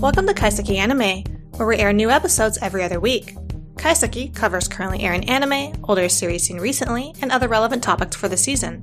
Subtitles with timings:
[0.00, 1.24] Welcome to Kaiseki Anime,
[1.56, 3.34] where we air new episodes every other week.
[3.74, 8.36] Kaiseki covers currently airing anime, older series seen recently, and other relevant topics for the
[8.38, 8.82] season.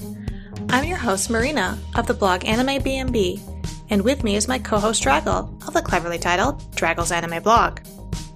[0.70, 3.42] I'm your host, Marina, of the blog Anime BMB,
[3.89, 7.79] and with me is my co-host Draggle, of the cleverly titled Draggle's Anime Blog.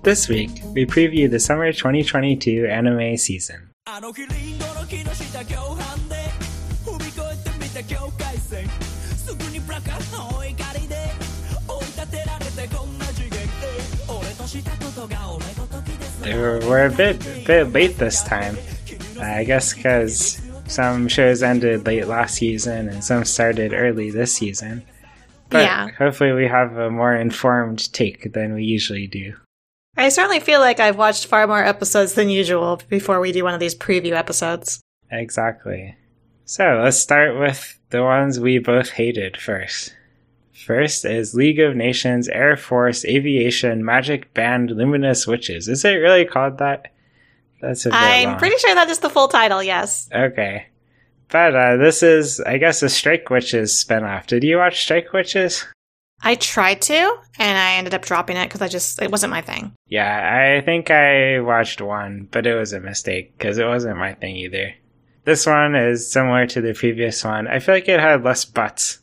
[0.02, 3.70] This week, we preview the summer 2022 anime season.
[16.24, 18.58] We're, we're a bit bit late this time.
[19.20, 24.84] I guess because some shows ended late last season and some started early this season.
[25.50, 25.90] But Yeah.
[25.98, 29.34] hopefully, we have a more informed take than we usually do.
[29.98, 33.54] I certainly feel like I've watched far more episodes than usual before we do one
[33.54, 34.80] of these preview episodes.
[35.12, 35.96] Exactly.
[36.46, 39.94] So let's start with the ones we both hated first.
[40.66, 45.68] First is League of Nations Air Force Aviation Magic Band Luminous Witches.
[45.68, 46.92] Is it really called that?
[47.62, 48.40] That's a bit I'm long.
[48.40, 50.10] pretty sure that is the full title, yes.
[50.14, 50.68] Okay.
[51.30, 54.28] But uh, this is, I guess, a Strike Witches spinoff.
[54.28, 55.66] Did you watch Strike Witches?
[56.24, 59.42] I tried to, and I ended up dropping it because I just, it wasn't my
[59.42, 59.74] thing.
[59.88, 64.14] Yeah, I think I watched one, but it was a mistake because it wasn't my
[64.14, 64.74] thing either.
[65.24, 67.48] This one is similar to the previous one.
[67.48, 69.00] I feel like it had less butts.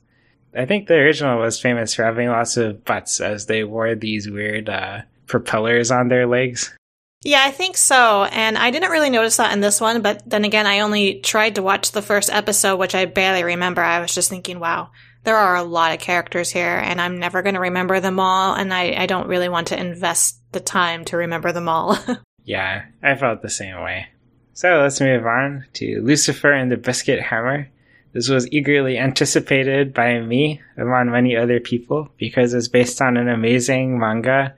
[0.59, 4.29] I think the original was famous for having lots of butts as they wore these
[4.29, 6.75] weird uh, propellers on their legs.
[7.23, 8.25] Yeah, I think so.
[8.25, 11.55] And I didn't really notice that in this one, but then again, I only tried
[11.55, 13.83] to watch the first episode, which I barely remember.
[13.83, 14.91] I was just thinking, wow,
[15.25, 18.55] there are a lot of characters here, and I'm never going to remember them all,
[18.55, 21.97] and I, I don't really want to invest the time to remember them all.
[22.45, 24.07] Yeah, I felt the same way.
[24.55, 27.69] So let's move on to Lucifer and the Biscuit Hammer.
[28.13, 33.29] This was eagerly anticipated by me, among many other people, because it's based on an
[33.29, 34.55] amazing manga.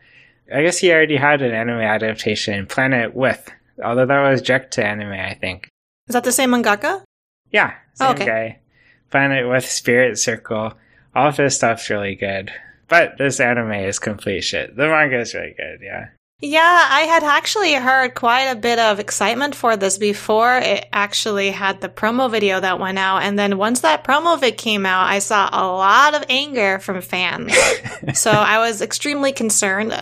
[0.55, 3.49] I guess he already had an anime adaptation, Planet With,
[3.85, 5.69] although that was direct to anime, I think.
[6.09, 7.03] is that the same mangaka?
[7.51, 8.27] Yeah, oh, same Oh, okay.
[8.27, 8.59] guy.
[9.11, 10.75] Planet With, Spirit Circle.
[11.15, 12.53] All of his stuff's really good.
[12.89, 14.77] But this anime is complete shit.
[14.77, 16.09] The manga is really good, yeah.
[16.43, 21.51] Yeah, I had actually heard quite a bit of excitement for this before it actually
[21.51, 23.23] had the promo video that went out.
[23.23, 27.03] And then once that promo vid came out, I saw a lot of anger from
[27.03, 27.55] fans.
[28.15, 29.93] so I was extremely concerned.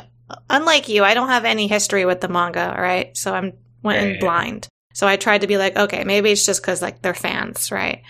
[0.49, 3.17] Unlike you, I don't have any history with the manga, right?
[3.17, 4.69] So I'm went in blind.
[4.95, 8.03] So I tried to be like, okay, maybe it's just because like they're fans, right?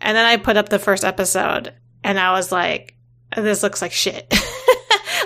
[0.00, 2.96] And then I put up the first episode and I was like,
[3.36, 4.32] this looks like shit.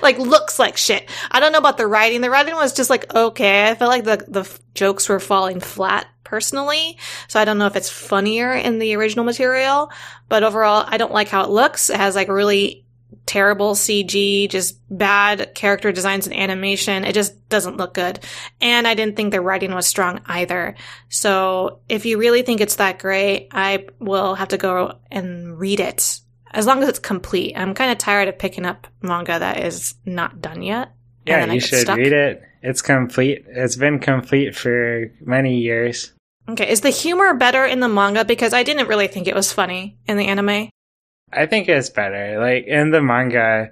[0.03, 1.09] like looks like shit.
[1.31, 2.21] I don't know about the writing.
[2.21, 3.69] The writing was just like okay.
[3.69, 6.99] I felt like the the f- jokes were falling flat personally.
[7.29, 9.91] So I don't know if it's funnier in the original material,
[10.29, 11.91] but overall I don't like how it looks.
[11.91, 12.85] It has like really
[13.29, 17.05] terrible CG, just bad character designs and animation.
[17.05, 18.21] It just doesn't look good.
[18.61, 20.75] And I didn't think the writing was strong either.
[21.09, 25.81] So if you really think it's that great, I will have to go and read
[25.81, 26.21] it.
[26.53, 27.55] As long as it's complete.
[27.57, 30.93] I'm kind of tired of picking up manga that is not done yet.
[31.27, 31.99] Yeah, you should stuck.
[31.99, 32.43] read it.
[32.63, 33.45] It's complete.
[33.49, 36.13] It's been complete for many years.
[36.49, 38.25] Okay, is the humor better in the manga?
[38.25, 40.71] Because I didn't really think it was funny in the anime.
[41.31, 42.41] I think it's better.
[42.41, 43.71] Like in the manga,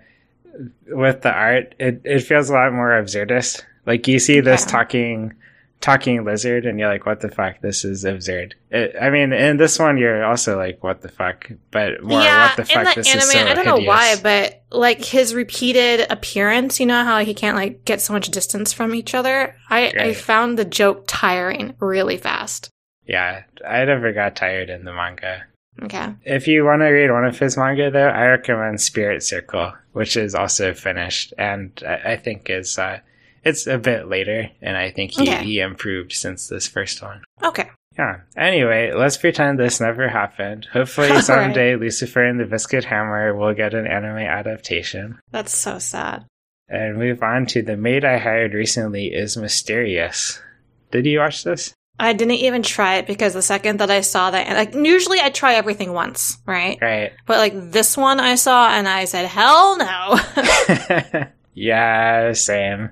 [0.89, 3.63] with the art, it, it feels a lot more absurdist.
[3.87, 5.33] Like you see this talking
[5.81, 7.61] talking lizard, and you're like, "What the fuck?
[7.61, 11.51] This is absurd." It, I mean, in this one, you're also like, "What the fuck?"
[11.71, 12.95] But more, yeah, "What the fuck?
[12.95, 16.87] the this anime, is so I don't know why, but like his repeated appearance, you
[16.87, 19.57] know how he can't like get so much distance from each other.
[19.71, 22.71] I, I found the joke tiring really fast.
[23.07, 25.45] yeah, I never got tired in the manga.
[25.83, 26.15] Okay.
[26.25, 30.17] If you want to read one of his manga, though, I recommend Spirit Circle, which
[30.17, 33.01] is also finished, and I, I think is uh,
[33.47, 35.45] it's a bit later, and I think he, Okay.
[35.45, 37.23] he improved since this first one.
[37.43, 37.71] Okay.
[37.99, 38.17] Yeah.
[38.37, 40.67] Anyway, let's pretend this never happened.
[40.73, 41.25] Hopefully, All right.
[41.25, 45.19] someday Lucifer and the Biscuit Hammer will get an anime adaptation.
[45.31, 46.27] That's so sad.
[46.69, 50.43] And move on to the maid I hired recently is Mysterious.
[50.91, 51.73] Did you watch this?
[51.99, 55.31] I didn't even try it because the second that I saw that, like usually I
[55.31, 56.77] try everything once, right?
[56.83, 57.13] Right.
[57.25, 60.19] But like this one I saw and I said, hell no.
[61.55, 62.91] yeah, same.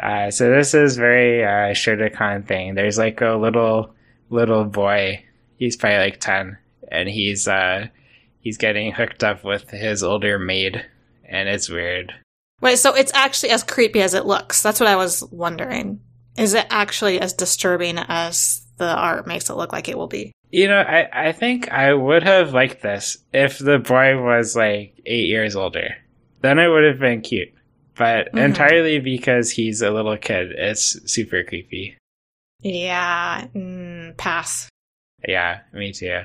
[0.00, 2.74] Uh, so this is very uh, shotacon thing.
[2.74, 3.94] There's like a little
[4.30, 5.24] little boy.
[5.56, 6.58] He's probably like ten,
[6.90, 7.88] and he's uh,
[8.40, 10.84] he's getting hooked up with his older maid,
[11.24, 12.12] and it's weird.
[12.60, 14.62] Wait, so it's actually as creepy as it looks.
[14.62, 16.00] That's what I was wondering.
[16.36, 20.32] Is it actually as disturbing as the art makes it look like it will be?
[20.50, 25.00] You know, I, I think I would have liked this if the boy was like
[25.06, 25.96] eight years older.
[26.40, 27.52] Then it would have been cute.
[27.96, 28.44] But Mhm.
[28.44, 30.52] entirely because he's a little kid.
[30.52, 31.96] It's super creepy.
[32.62, 34.68] Yeah, mm, pass.
[35.26, 36.20] Yeah, me too.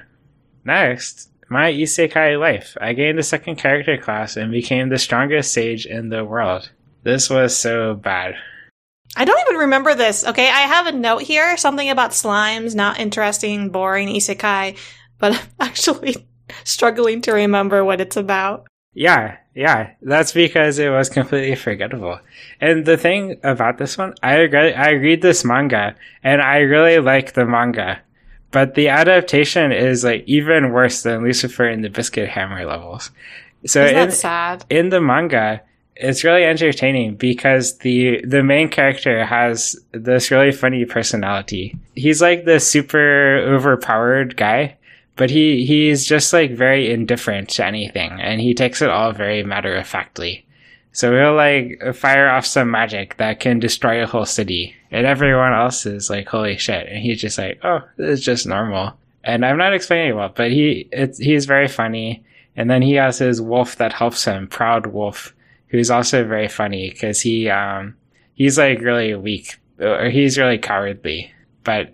[0.65, 2.77] Next, my isekai life.
[2.79, 6.69] I gained a second character class and became the strongest sage in the world.
[7.03, 8.35] This was so bad.
[9.15, 10.25] I don't even remember this.
[10.25, 14.77] Okay, I have a note here, something about slimes, not interesting, boring, isekai,
[15.19, 16.27] but I'm actually
[16.63, 18.67] struggling to remember what it's about.
[18.93, 22.19] Yeah, yeah, that's because it was completely forgettable.
[22.59, 26.99] And the thing about this one, I read, I read this manga and I really
[26.99, 28.01] like the manga,
[28.51, 33.11] but the adaptation is like even worse than Lucifer and the Biscuit Hammer levels.
[33.65, 34.65] So in, sad?
[34.69, 35.61] in the manga,
[35.95, 41.77] it's really entertaining because the the main character has this really funny personality.
[41.95, 44.77] He's like the super overpowered guy,
[45.21, 49.44] but he he's just like very indifferent to anything, and he takes it all very
[49.44, 50.47] matter of factly.
[50.94, 55.53] So he'll like fire off some magic that can destroy a whole city, and everyone
[55.53, 59.45] else is like, "Holy shit!" And he's just like, "Oh, this is just normal." And
[59.45, 62.24] I'm not explaining it well, but he it's he's very funny.
[62.56, 65.35] And then he has his wolf that helps him, Proud Wolf,
[65.67, 67.95] who's also very funny because he um
[68.33, 71.31] he's like really weak or he's really cowardly,
[71.63, 71.91] but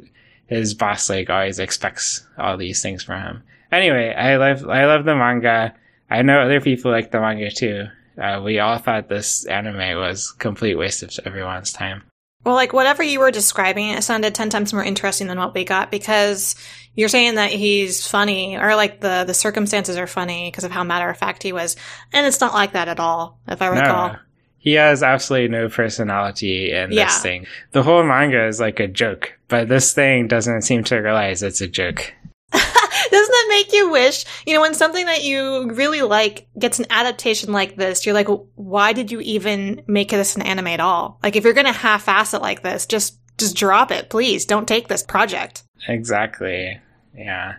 [0.48, 3.44] his boss like always expects all these things from him.
[3.72, 5.76] Anyway, I love I love the manga.
[6.10, 7.88] I know other people like the manga too.
[8.22, 12.04] Uh, we all thought this anime was complete waste of everyone's time.
[12.44, 15.66] Well, like whatever you were describing, it sounded 10 times more interesting than what we
[15.66, 16.56] got because
[16.96, 20.84] you're saying that he's funny or like the, the circumstances are funny because of how
[20.84, 21.76] matter of fact he was.
[22.14, 24.14] And it's not like that at all, if I recall.
[24.14, 24.20] No,
[24.68, 27.06] he has absolutely no personality in Yeah.
[27.06, 27.48] this thing.
[27.72, 31.62] The whole manga is like a joke, but this thing doesn't seem to realize it's
[31.62, 32.14] a joke.
[32.52, 36.86] Doesn't that make you wish, you know, when something that you really like gets an
[36.90, 41.18] adaptation like this, you're like, why did you even make this an anime at all?
[41.24, 44.44] Like, if you're gonna half-ass it like this, just, just drop it, please.
[44.44, 45.64] Don't take this project.
[45.88, 46.78] Exactly.
[47.16, 47.56] Yeah.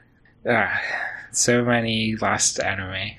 [0.47, 0.69] Ugh,
[1.33, 3.13] so many lost anime.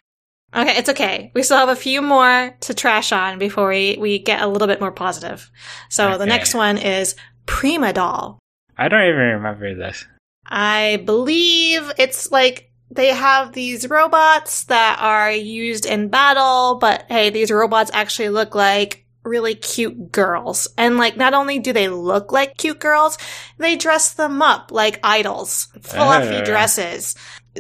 [0.56, 1.32] Okay, it's okay.
[1.36, 4.68] We still have a few more to trash on before we, we get a little
[4.68, 5.50] bit more positive.
[5.90, 7.16] So the next one is
[7.46, 8.40] Prima Doll.
[8.78, 10.06] I don't even remember this.
[10.46, 17.30] I believe it's like they have these robots that are used in battle, but hey,
[17.30, 20.68] these robots actually look like really cute girls.
[20.78, 23.20] And like, not only do they look like cute girls,
[23.60, 26.46] they dress them up like idols, fluffy Oh.
[26.46, 27.14] dresses.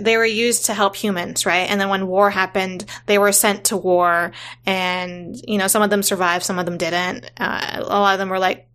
[0.04, 1.70] They were used to help humans, right?
[1.70, 4.32] And then when war happened, they were sent to war
[4.66, 7.30] and, you know, some of them survived, some of them didn't.
[7.38, 8.68] Uh, a lot of them were like,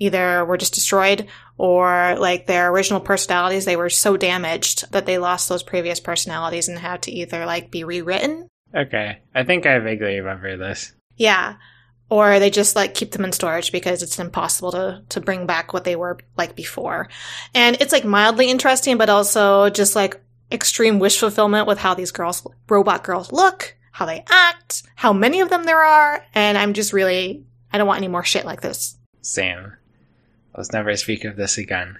[0.00, 1.26] either were just destroyed
[1.58, 6.68] or like their original personalities, they were so damaged that they lost those previous personalities
[6.68, 8.48] and had to either like be rewritten.
[8.74, 9.18] Okay.
[9.34, 10.94] I think I vaguely remember this.
[11.16, 11.56] Yeah.
[12.08, 15.72] Or they just like keep them in storage because it's impossible to, to bring back
[15.72, 17.08] what they were like before.
[17.54, 20.20] And it's like mildly interesting, but also just like
[20.52, 25.40] extreme wish fulfillment with how these girls, robot girls look, how they act, how many
[25.40, 26.24] of them there are.
[26.34, 28.98] And I'm just really, I don't want any more shit like this.
[29.22, 29.72] Same.
[30.56, 31.96] Let's never speak of this again.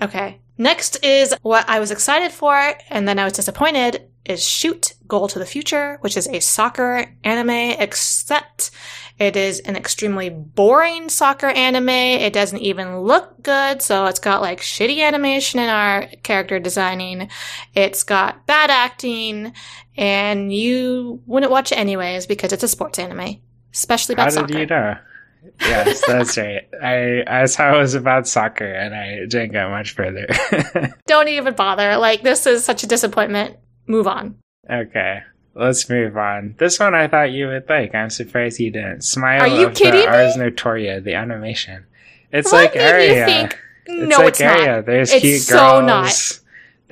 [0.00, 0.40] Okay.
[0.58, 5.28] Next is what I was excited for and then I was disappointed is Shoot Goal
[5.28, 8.70] to the Future, which is a soccer anime, except
[9.18, 11.88] it is an extremely boring soccer anime.
[11.88, 13.82] It doesn't even look good.
[13.82, 17.28] So it's got like shitty animation in our character designing.
[17.74, 19.52] It's got bad acting
[19.96, 23.40] and you wouldn't watch it anyways because it's a sports anime,
[23.72, 24.96] especially about How about did you know?
[25.60, 26.68] Yes, that's right.
[26.82, 30.26] I I saw it was about soccer and I didn't go much further.
[31.06, 31.96] Don't even bother.
[31.96, 33.56] Like this is such a disappointment.
[33.86, 34.36] Move on.
[34.70, 35.22] okay.
[35.54, 36.54] Let's move on.
[36.58, 37.94] This one I thought you would like.
[37.94, 39.02] I'm surprised you didn't.
[39.04, 40.16] Smile Are you of kidding the me?
[40.16, 41.84] Ars Notoria, the animation.
[42.32, 43.26] It's What like Aria.
[43.26, 43.58] think?
[43.84, 44.60] It's No, like it's not.
[44.60, 44.82] Aria.
[44.82, 45.86] There's It's cute so girls.
[45.86, 46.40] not.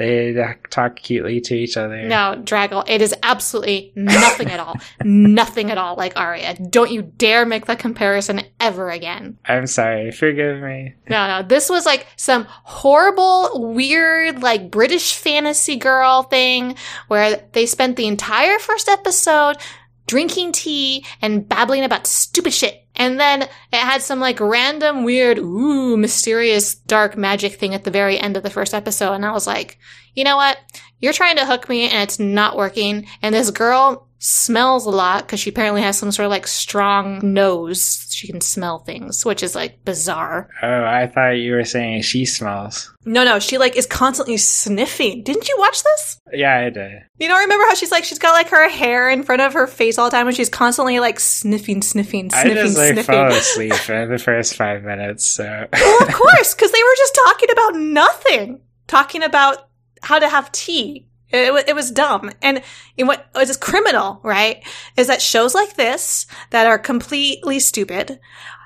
[0.00, 0.34] They
[0.70, 2.02] talk cutely to each other.
[2.04, 4.74] No, Draggle, it is absolutely nothing at all.
[5.04, 6.54] nothing at all like Aria.
[6.54, 9.36] Don't you dare make that comparison ever again.
[9.44, 10.10] I'm sorry.
[10.10, 10.94] Forgive me.
[11.10, 16.76] No, no, this was like some horrible, weird, like British fantasy girl thing
[17.08, 19.58] where they spent the entire first episode
[20.06, 22.86] drinking tea and babbling about stupid shit.
[22.96, 27.90] And then it had some like random, weird, ooh, mysterious, dark magic thing at the
[27.90, 29.14] very end of the first episode.
[29.14, 29.78] And I was like,
[30.14, 30.58] you know what?
[31.00, 33.06] You're trying to hook me and it's not working.
[33.22, 37.20] And this girl smells a lot because she apparently has some sort of like strong
[37.32, 38.06] nose.
[38.10, 40.48] She can smell things, which is like bizarre.
[40.62, 42.94] Oh, I thought you were saying she smells.
[43.06, 45.22] No, no, she like is constantly sniffing.
[45.24, 46.18] Didn't you watch this?
[46.32, 47.02] Yeah, I did.
[47.18, 49.66] You know, remember how she's like she's got like her hair in front of her
[49.66, 53.04] face all the time and she's constantly like sniffing, sniffing, I sniffing, just like sniffing.
[53.04, 55.26] fell asleep in the first five minutes.
[55.26, 58.60] So well, of course, because they were just talking about nothing.
[58.86, 59.68] Talking about
[60.02, 61.06] how to have tea.
[61.32, 62.30] It, it was dumb.
[62.42, 62.62] And
[62.96, 64.62] it, what is criminal, right?
[64.96, 68.18] Is that shows like this that are completely stupid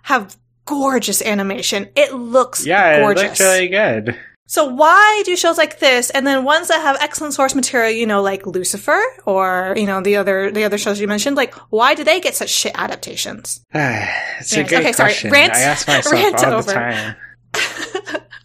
[0.04, 1.88] have gorgeous animation.
[1.96, 3.22] It looks yeah, it gorgeous.
[3.22, 4.18] looked really good.
[4.46, 8.06] So why do shows like this and then ones that have excellent source material, you
[8.06, 11.94] know, like Lucifer or, you know, the other the other shows you mentioned, like why
[11.94, 13.64] do they get such shit adaptations?
[13.74, 15.14] it's a Yes, good okay, sorry.
[15.30, 16.62] Rant- I ask myself rant all over.
[16.62, 17.16] the time.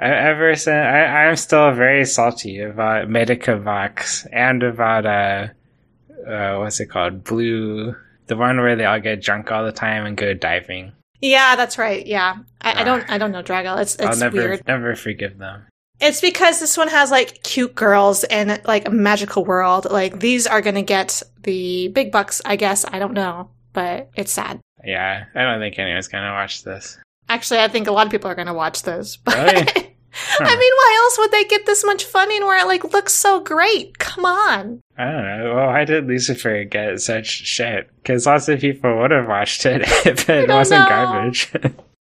[0.00, 5.48] Ever since I, I'm still very salty about Medicavax and about uh,
[6.26, 7.94] uh, what's it called, Blue,
[8.26, 10.92] the one where they all get drunk all the time and go diving.
[11.20, 12.06] Yeah, that's right.
[12.06, 12.36] Yeah.
[12.62, 13.78] I, I don't I don't know Drago.
[13.80, 14.66] It's I'll it's never, weird.
[14.66, 15.66] never forgive them.
[16.00, 19.86] It's because this one has like cute girls and like a magical world.
[19.90, 22.86] Like these are gonna get the big bucks, I guess.
[22.90, 23.50] I don't know.
[23.74, 24.60] But it's sad.
[24.82, 26.98] Yeah, I don't think anyone's gonna watch this.
[27.28, 29.16] Actually, I think a lot of people are gonna watch this.
[29.24, 29.89] But Really?
[30.40, 33.40] I mean, why else would they get this much funding where it like looks so
[33.40, 33.98] great?
[33.98, 34.80] Come on.
[34.98, 35.54] I don't know.
[35.54, 37.88] Well, why did Lucifer get such shit?
[38.02, 40.88] Because lots of people would have watched it if it wasn't know.
[40.88, 41.52] garbage.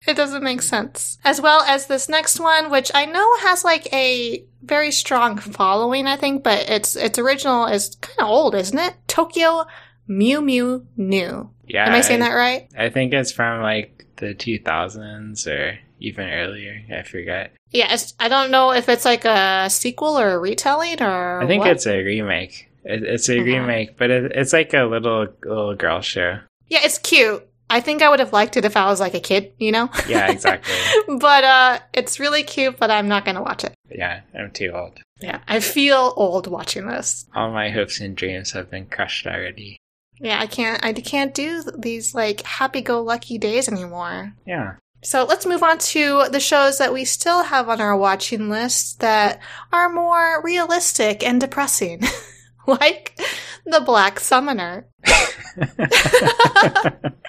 [0.04, 1.16] It doesn't make sense.
[1.25, 6.09] As well as this next one, which I know has like a very strong following,
[6.09, 8.94] I think, but its its original is kind of old, isn't it?
[9.06, 9.64] Tokyo
[10.09, 11.50] Mew Mew New.
[11.68, 12.68] yeah, Am I saying that right?
[12.76, 16.82] I think it's from like the 2000s or even earlier.
[16.90, 17.52] I forget.
[17.71, 21.42] Yeah, it's, I don't know if it's like a sequel or a retelling or.
[21.42, 21.73] I think what.
[21.73, 22.68] it's a remake.
[22.85, 26.40] It, it's a remake, but it, it's like a little little girl show.
[26.68, 27.47] Yeah, it's cute.
[27.71, 29.88] I think I would have liked it if I was like a kid, you know?
[30.06, 30.75] Yeah, exactly.
[31.18, 33.73] but uh it's really cute, but I'm not gonna watch it.
[33.90, 35.00] yeah, I'm too old.
[35.21, 37.26] Yeah, I feel old watching this.
[37.35, 39.78] All my hopes and dreams have been crushed already.
[40.21, 44.35] Yeah, I can't I can't do these like happy-go-lucky days anymore.
[44.47, 44.75] Yeah.
[45.04, 49.00] So let's move on to the shows that we still have on our watching list
[49.00, 49.40] that
[49.73, 52.02] are more realistic and depressing.
[52.66, 53.19] like
[53.66, 54.87] The Black Summoner.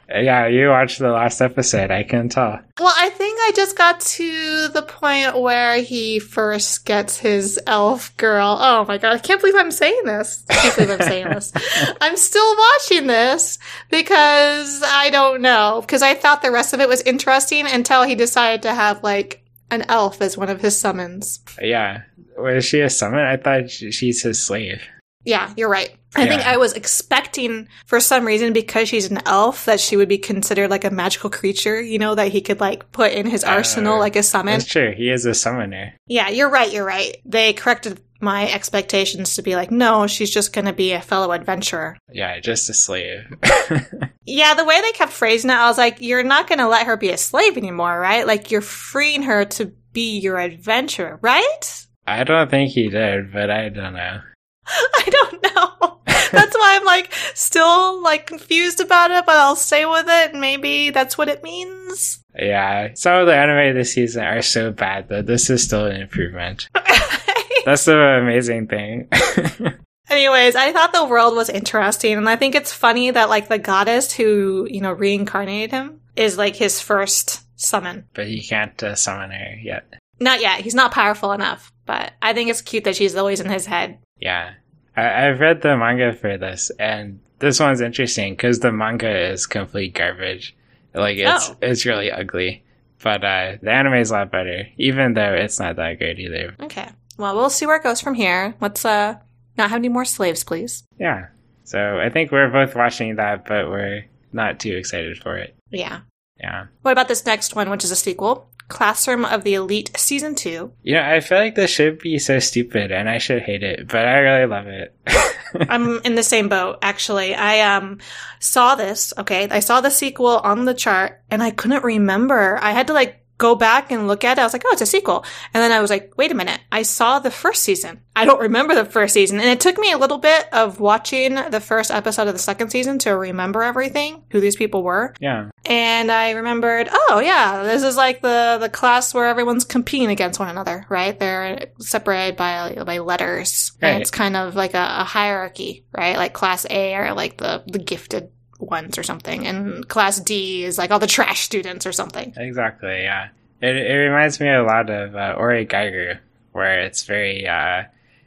[0.09, 1.91] yeah, you watched the last episode.
[1.91, 2.59] I can tell.
[2.79, 8.15] Well, I think I just got to the point where he first gets his elf
[8.17, 8.57] girl.
[8.59, 10.45] Oh my god, I can't believe I'm saying this.
[10.49, 11.51] I can't believe I'm saying this.
[12.01, 13.57] I'm still watching this
[13.89, 15.81] because I don't know.
[15.81, 19.43] Because I thought the rest of it was interesting until he decided to have like
[19.71, 21.39] an elf as one of his summons.
[21.61, 22.03] Yeah.
[22.37, 23.19] Was she a summon?
[23.19, 24.81] I thought she's his slave.
[25.25, 25.95] Yeah, you're right.
[26.15, 30.07] I think I was expecting for some reason because she's an elf that she would
[30.09, 33.43] be considered like a magical creature, you know, that he could like put in his
[33.43, 34.53] arsenal Uh, like a summon.
[34.59, 34.93] That's true.
[34.95, 35.93] He is a summoner.
[36.07, 37.17] Yeah, you're right, you're right.
[37.25, 41.31] They corrected my expectations to be like, no, she's just going to be a fellow
[41.31, 41.97] adventurer.
[42.11, 43.21] Yeah, just a slave.
[44.25, 46.85] Yeah, the way they kept phrasing it, I was like, you're not going to let
[46.87, 48.25] her be a slave anymore, right?
[48.25, 51.85] Like, you're freeing her to be your adventurer, right?
[52.07, 54.21] I don't think he did, but I don't know.
[54.67, 55.97] I don't know.
[56.31, 60.33] That's why I'm like still like confused about it, but I'll stay with it.
[60.33, 62.23] Maybe that's what it means.
[62.35, 66.01] Yeah, some of the anime this season are so bad that this is still an
[66.01, 66.67] improvement.
[67.65, 69.07] That's the amazing thing.
[70.09, 73.59] Anyways, I thought the world was interesting, and I think it's funny that like the
[73.59, 78.05] goddess who you know reincarnated him is like his first summon.
[78.13, 79.85] but he can't uh, summon her yet.
[80.19, 80.59] Not yet.
[80.61, 83.99] He's not powerful enough, but I think it's cute that she's always in his head.
[84.23, 84.53] Yeah.
[84.95, 89.45] I- I've read the manga for this, and this one's interesting because the manga is
[89.45, 90.55] complete garbage.
[90.93, 91.57] Like, it's, Oh.
[91.61, 92.63] it's really ugly.
[93.03, 96.55] But uh, the anime is a lot better, even though it's not that great either.
[96.61, 96.87] Okay.
[97.17, 98.55] Well, we'll see where it goes from here.
[98.61, 99.15] Let's uh
[99.57, 100.83] not have any more slaves, please.
[100.97, 101.27] Yeah.
[101.65, 105.53] So I think we're both watching that, but we're not too excited for it.
[105.69, 106.01] Yeah.
[106.39, 106.67] Yeah.
[106.81, 108.47] What about this next one, which is a sequel?
[108.73, 110.73] Classroom of the Elite Season 2.
[110.83, 113.87] You know, I feel like this should be so stupid and I should hate it,
[113.87, 114.95] but I really love it.
[115.69, 117.35] I'm in the same boat, actually.
[117.35, 117.99] I um
[118.39, 119.47] saw this, okay?
[119.49, 122.59] I saw the sequel on the chart and I couldn't remember.
[122.61, 124.41] I had to like go back and look at it.
[124.41, 125.25] I was like, oh, it's a sequel.
[125.53, 126.61] And then I was like, wait a minute.
[126.71, 128.01] I saw the first season.
[128.15, 129.39] I don't remember the first season.
[129.39, 132.69] And it took me a little bit of watching the first episode of the second
[132.69, 135.15] season to remember everything, who these people were.
[135.19, 135.49] Yeah.
[135.65, 140.39] And I remembered, oh yeah, this is like the, the class where everyone's competing against
[140.39, 141.19] one another, right?
[141.19, 143.71] They're separated by, by letters.
[143.81, 144.01] And Right.
[144.01, 146.17] it's kind of like a, a hierarchy, right?
[146.17, 148.29] Like class A are like the, the gifted
[148.63, 149.45] ones or something.
[149.45, 152.33] And class D is like all the trash students or something.
[152.35, 153.29] Exactly, yeah.
[153.61, 156.17] It, it reminds me a lot of uh, Oregairu,
[156.51, 157.83] where it's very uh,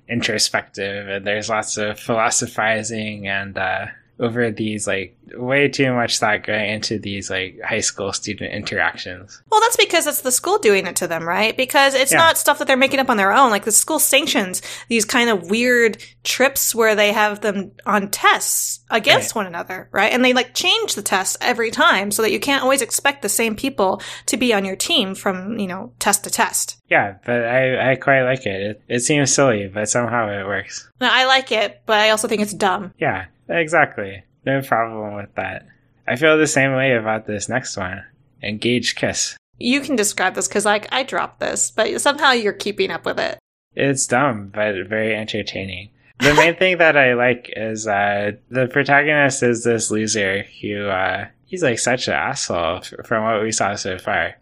[0.08, 3.86] introspective and there's lots of philosophizing and uh,
[4.18, 9.42] over these, like, way too much thought going into these, like, high school student interactions.
[9.50, 11.54] Well, that's because it's the school doing it to them, right?
[11.56, 12.18] Because it's Yeah.
[12.18, 13.50] not stuff that they're making up on their own.
[13.50, 18.80] Like the school sanctions these kind of weird trips where they have them on tests
[18.90, 20.12] against one another, right?
[20.12, 23.28] And they like change the tests every time so that you can't always expect the
[23.28, 26.78] same people to be on your team from, you know, test to test.
[26.88, 28.60] Yeah, but I, I quite like it.
[28.62, 28.82] it.
[28.88, 30.88] It seems silly, but somehow it works.
[31.00, 32.92] Now, I like it, but I also think it's dumb.
[32.98, 34.22] Yeah, exactly.
[34.44, 35.66] No problem with that.
[36.06, 38.04] I feel the same way about this next one.
[38.42, 39.36] Engage Kiss.
[39.58, 43.18] You can describe this because like I dropped this, but somehow you're keeping up with
[43.18, 43.38] it.
[43.74, 45.90] It's dumb, but very entertaining.
[46.20, 51.26] The main thing that I like is uh, the protagonist is this loser who uh,
[51.46, 54.34] he's like such an asshole f- from what we saw so far.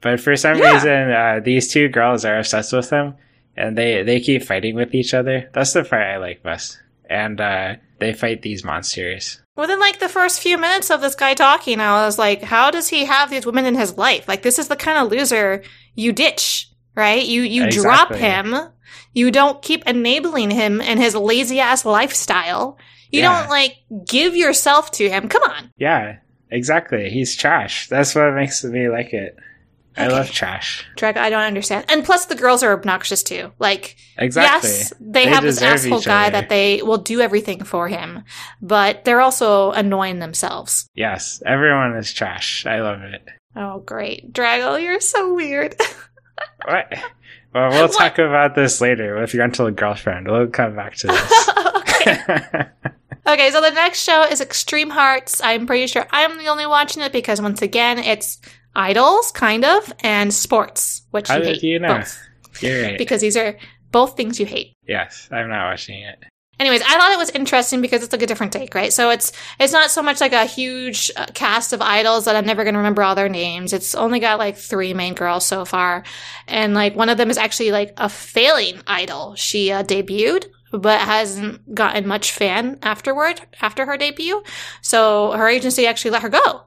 [0.00, 0.74] But for some Yeah.
[0.74, 3.14] reason, uh, these two girls are obsessed with him,
[3.56, 5.48] and they they keep fighting with each other.
[5.52, 6.80] That's the part I like best.
[7.08, 9.40] And uh, they fight these monsters.
[9.56, 12.88] Within like the first few minutes of this guy talking, I was like, how does
[12.88, 14.26] he have these women in his life?
[14.28, 15.62] Like, this is the kind of loser
[15.94, 17.24] you ditch, right?
[17.24, 18.54] You, you drop him.
[19.12, 22.78] You don't keep enabling him and his lazy ass lifestyle.
[23.10, 23.40] You Yeah.
[23.42, 25.28] don't like give yourself to him.
[25.28, 25.70] Come on.
[25.76, 26.16] Yeah,
[26.50, 27.10] exactly.
[27.10, 27.88] He's trash.
[27.88, 29.36] That's what makes me like it.
[29.96, 30.86] I love trash.
[30.96, 31.84] Drag, I don't understand.
[31.88, 33.52] And plus the girls are obnoxious too.
[33.58, 34.70] Like, Exactly.
[34.70, 38.24] yes, they, They have this asshole guy that they will do everything for him,
[38.60, 40.88] but they're also annoying themselves.
[40.94, 42.64] Yes, everyone is trash.
[42.66, 43.22] I love it.
[43.54, 44.32] Oh, great.
[44.32, 45.76] Drago, you're so weird.
[46.64, 46.92] What?
[47.54, 47.92] Well, we'll What?
[47.92, 50.26] talk about this later with rental girlfriend.
[50.28, 51.48] We'll come back to this.
[51.76, 52.18] okay.
[53.26, 55.40] Okay, so the next show is Extreme Hearts.
[55.42, 58.38] I'm pretty sure I'm the only watching it because once again, it's
[58.74, 61.98] idols, kind of, and sports, which How you hate you know?
[61.98, 62.18] both.
[62.62, 62.98] Right.
[62.98, 63.56] Because these are
[63.90, 64.74] both things you hate.
[64.86, 66.18] yes, I'm not watching it.
[66.60, 68.92] Anyways, I thought it was interesting because it's like a different take, right?
[68.92, 72.46] So it's it's not so much like a huge uh, cast of idols that I'm
[72.46, 73.72] never going to remember all their names.
[73.72, 76.04] It's only got like three main girls so far,
[76.46, 79.34] and like one of them is actually like a failing idol.
[79.34, 84.42] She uh, debuted but hasn't gotten much fan afterward after her debut.
[84.80, 86.62] So her agency actually let her go.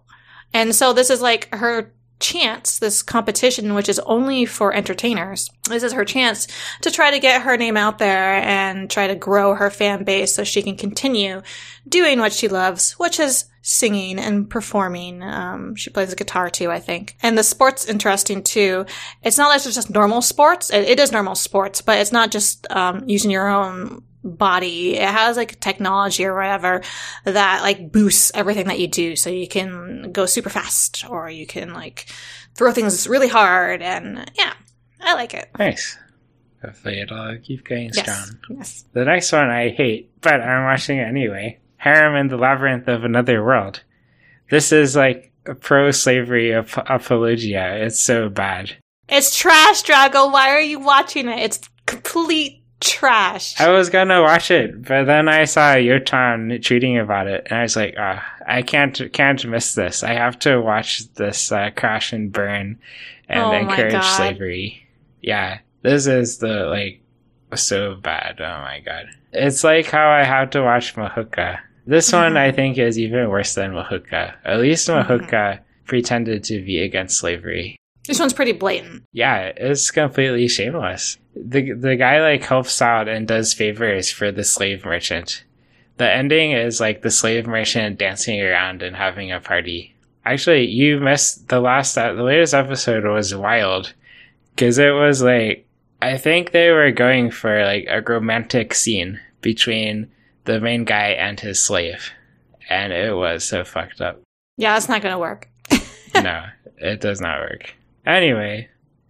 [0.54, 5.50] And so this is like her chance, this competition, which is only for entertainers.
[5.70, 6.48] This is her chance
[6.82, 10.34] to try to get her name out there and try to grow her fan base
[10.34, 11.42] so she can continue
[11.88, 15.24] doing what she loves, which is singing and performing.
[15.24, 17.18] Um, she plays the guitar too, I think.
[17.22, 18.86] And the sport's interesting too.
[19.24, 20.70] It's not like it's just normal sports.
[20.70, 24.96] It, it is normal sports, but it's not just um, using your own body.
[24.98, 26.82] It has like technology or whatever
[27.24, 29.16] that like boosts everything that you do.
[29.16, 32.08] So you can go super fast or you can like
[32.56, 33.82] throw things really hard.
[33.82, 34.54] And yeah,
[35.00, 35.50] I like it.
[35.58, 35.98] Nice.
[36.64, 38.00] Hopefully it'll keep going Yes.
[38.00, 38.40] strong.
[38.58, 38.86] Yes.
[38.94, 41.60] The next one I hate, but I'm watching it anyway.
[41.78, 43.84] Harem in the Labyrinth of Another World.
[44.50, 47.76] This is like a pro-slavery ap- apologia.
[47.86, 48.72] It's so bad.
[49.08, 50.32] It's trash, Drago.
[50.32, 51.38] Why are you watching it?
[51.40, 53.60] It's complete trash.
[53.60, 57.60] I was gonna watch it, but then I saw your Yotan tweeting about it, and
[57.60, 60.04] I was like, ah, I can't can't miss this.
[60.04, 62.80] I have to watch this uh, crash and burn
[63.30, 64.88] and Oh encourage slavery.
[65.22, 67.02] Yeah, this is the like
[67.56, 68.40] so bad.
[68.40, 71.60] Oh my god, it's like how I have to watch Mahuka.
[71.88, 72.38] This one Mhm.
[72.38, 74.34] I think is even worse than Mahuka.
[74.44, 75.60] At least Mhm.
[75.86, 77.78] Pretended to be against slavery.
[78.08, 79.04] This one's pretty blatant.
[79.12, 81.18] Yeah, it's completely shameless.
[81.36, 85.44] The the guy like helps out and does favors for the slave merchant.
[85.98, 89.96] The ending is like the slave merchant dancing around and having a party.
[90.26, 93.94] Actually, you missed the last the latest episode was wild
[94.56, 95.66] because it was like
[96.02, 100.12] I think they were going for like a romantic scene between
[100.46, 102.12] the main guy and his slave,
[102.70, 104.22] and it was so fucked up.
[104.58, 105.50] Yeah, that's not gonna work.
[106.16, 106.46] no,
[106.78, 107.74] it does not work.
[108.06, 108.70] Anyway,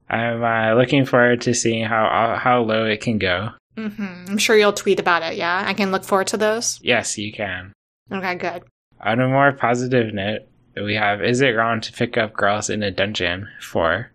[0.10, 3.50] I'm uh, looking forward to seeing how how low it can go.
[3.78, 5.36] hmm I'm sure you'll tweet about it.
[5.36, 6.80] Yeah, I can look forward to those.
[6.82, 7.74] Yes, you can.
[8.12, 8.64] Okay, good.
[9.02, 10.42] On a more positive note,
[10.76, 14.12] we have Is It Wrong to Pick Up Girls in a Dungeon 4.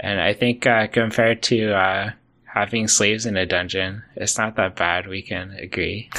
[0.00, 2.10] And I think uh, compared to uh,
[2.44, 5.06] having slaves in a dungeon, it's not that bad.
[5.06, 6.10] We can agree.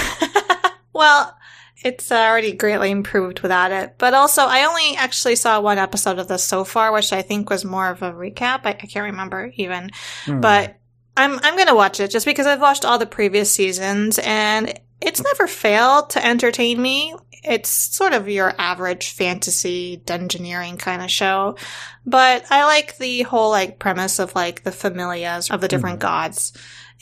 [0.96, 1.36] Well,
[1.84, 3.96] it's already greatly improved without it.
[3.98, 7.50] But also, I only actually saw one episode of this so far, which I think
[7.50, 8.62] was more of a recap.
[8.64, 9.90] I, I can't remember even.
[10.26, 10.40] Hmm.
[10.40, 10.80] But
[11.16, 15.24] I'm I'm gonna watch it just because I've watched all the previous seasons and it's
[15.24, 17.14] never failed to entertain me.
[17.44, 21.58] It's sort of your average fantasy dungeoneering kind of show,
[22.06, 26.54] but I like the whole like premise of like the familias of the different gods,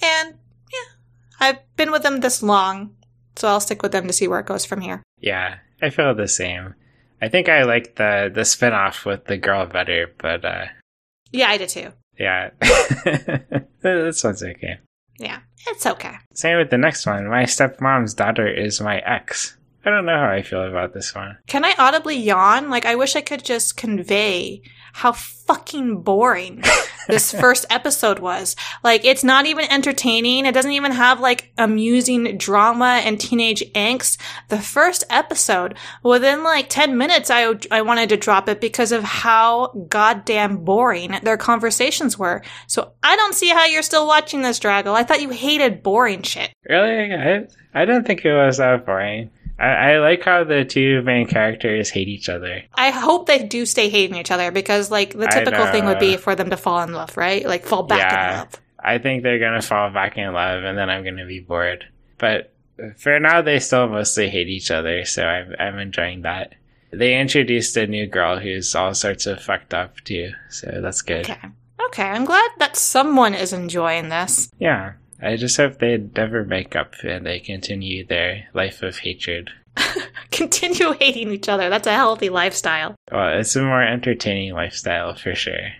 [0.01, 0.33] and
[0.73, 0.95] yeah,
[1.39, 2.95] I've been with them this long,
[3.35, 5.01] so I'll stick with them to see where it goes from here.
[5.19, 6.75] yeah, I feel the same.
[7.21, 10.65] I think I like the the spinoff with the girl better, but uh,
[11.31, 11.91] Yeah, I did too.
[12.17, 12.49] yeah,
[13.81, 14.79] this one's okay.
[15.19, 16.15] Yeah, it's okay.
[16.33, 17.27] Same with the next one.
[17.27, 19.55] My stepmom's daughter is my ex.
[19.85, 21.37] I don't know how I feel about this one.
[21.47, 22.69] Can I audibly yawn?
[22.69, 24.61] Like, I wish I could just convey
[24.93, 26.63] how fucking boring
[27.07, 28.55] this first episode was.
[28.83, 30.45] Like, it's not even entertaining.
[30.45, 34.17] It doesn't even have like amusing drama and teenage angst.
[34.49, 39.03] The first episode, within like 10 minutes, I, I wanted to drop it because of
[39.03, 42.41] how goddamn boring their conversations were.
[42.67, 44.93] So I don't see how you're still watching this, Draggle.
[44.93, 46.51] I thought you hated boring shit.
[46.69, 47.13] Really?
[47.13, 49.29] I, I don't think it was that boring.
[49.61, 52.63] I, I like how the two main characters hate each other.
[52.73, 56.17] I hope they do stay hating each other because, like, the typical thing would be
[56.17, 57.45] for them to fall in love, right?
[57.45, 58.39] Like, fall back in Yeah.
[58.39, 58.61] love.
[58.83, 61.85] I think they're gonna fall back in love, and then I'm gonna be bored.
[62.17, 62.51] But
[62.97, 66.53] for now, they still mostly hate each other, so I'm I'm enjoying that.
[66.91, 71.29] They introduced a new girl who's all sorts of fucked up too, so that's good.
[71.29, 71.49] Okay.
[71.85, 74.49] Okay, I'm glad that someone is enjoying this.
[74.59, 79.51] Yeah, I just hope they never make up and they continue their life of hatred.
[80.31, 81.69] Continue hating each other.
[81.69, 82.95] That's a healthy lifestyle.
[83.11, 85.71] Well, it's a more entertaining lifestyle for sure.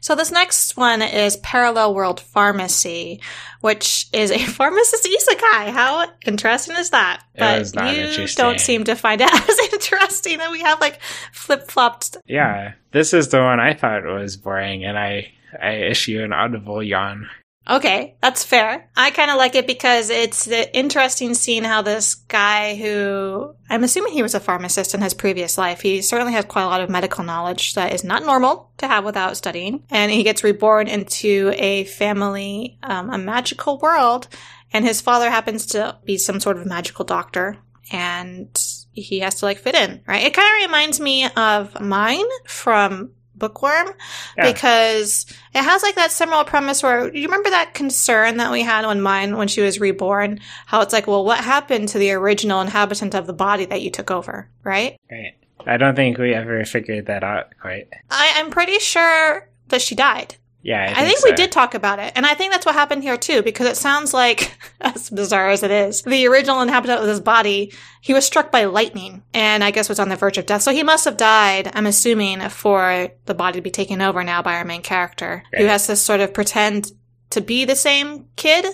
[0.00, 3.20] So this next one is Parallel World Pharmacy,
[3.60, 5.70] which is a pharmacist isekai.
[5.70, 7.22] How interesting is that?
[7.36, 11.00] But you don't seem to find it as interesting that we have like
[11.32, 12.16] flip flopped.
[12.26, 16.82] Yeah, this is the one I thought was boring, and I I issue an audible
[16.82, 17.28] yawn.
[17.68, 18.88] Okay, that's fair.
[18.96, 23.84] I kind of like it because it's the interesting seeing how this guy who I'm
[23.84, 25.82] assuming he was a pharmacist in his previous life.
[25.82, 29.04] He certainly has quite a lot of medical knowledge that is not normal to have
[29.04, 29.84] without studying.
[29.90, 34.28] And he gets reborn into a family, um, a magical world.
[34.72, 37.58] And his father happens to be some sort of magical doctor.
[37.92, 38.48] And
[38.92, 40.24] he has to like fit in, right?
[40.24, 43.88] It kind of reminds me of Myne from Bookworm
[44.36, 44.52] Yeah.
[44.52, 48.84] because it has like that similar premise where you remember that concern that we had
[48.84, 50.40] on Myne when she was reborn?
[50.66, 53.90] How it's like, well, what happened to the original inhabitant of the body that you
[53.90, 54.96] took over, right?
[55.10, 55.34] Right.
[55.66, 57.88] I don't think we ever figured that out quite.
[58.10, 60.36] I, I'm pretty sure that she died.
[60.62, 62.12] Yeah, I I think, think we did talk about it.
[62.16, 65.62] And I think that's what happened here too, because it sounds like, as bizarre as
[65.62, 69.70] it is, the original inhabitant of this body, he was struck by lightning and I
[69.70, 70.62] guess was on the verge of death.
[70.62, 74.42] So he must have died, I'm assuming, for the body to be taken over now
[74.42, 76.92] by our main character, who has to sort of pretend
[77.30, 78.66] to be the same kid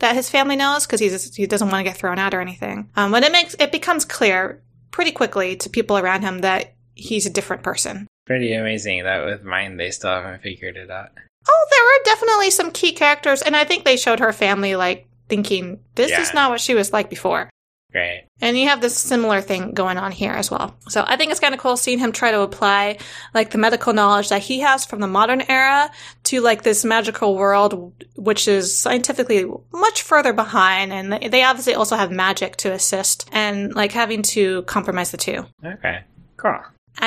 [0.00, 2.90] that his family knows because he's he doesn't want to get thrown out or anything.
[2.96, 7.26] Um, but it makes it becomes clear pretty quickly to people around him that he's
[7.26, 8.06] a different person.
[8.26, 11.10] Pretty amazing that with Myne they still haven't figured it out.
[11.48, 15.08] Oh, there were definitely some key characters, and I think they showed her family like
[15.28, 17.48] thinking this is not what she was like before.
[17.92, 18.26] Great.
[18.40, 20.76] And you have this similar thing going on here as well.
[20.88, 22.98] So I think it's kind of cool seeing him try to apply
[23.34, 25.90] like the medical knowledge that he has from the modern era
[26.24, 30.92] to like this magical world, which is scientifically much further behind.
[30.92, 35.46] And they obviously also have magic to assist and like having to compromise the two.
[35.64, 36.04] Okay.
[36.36, 36.60] Cool.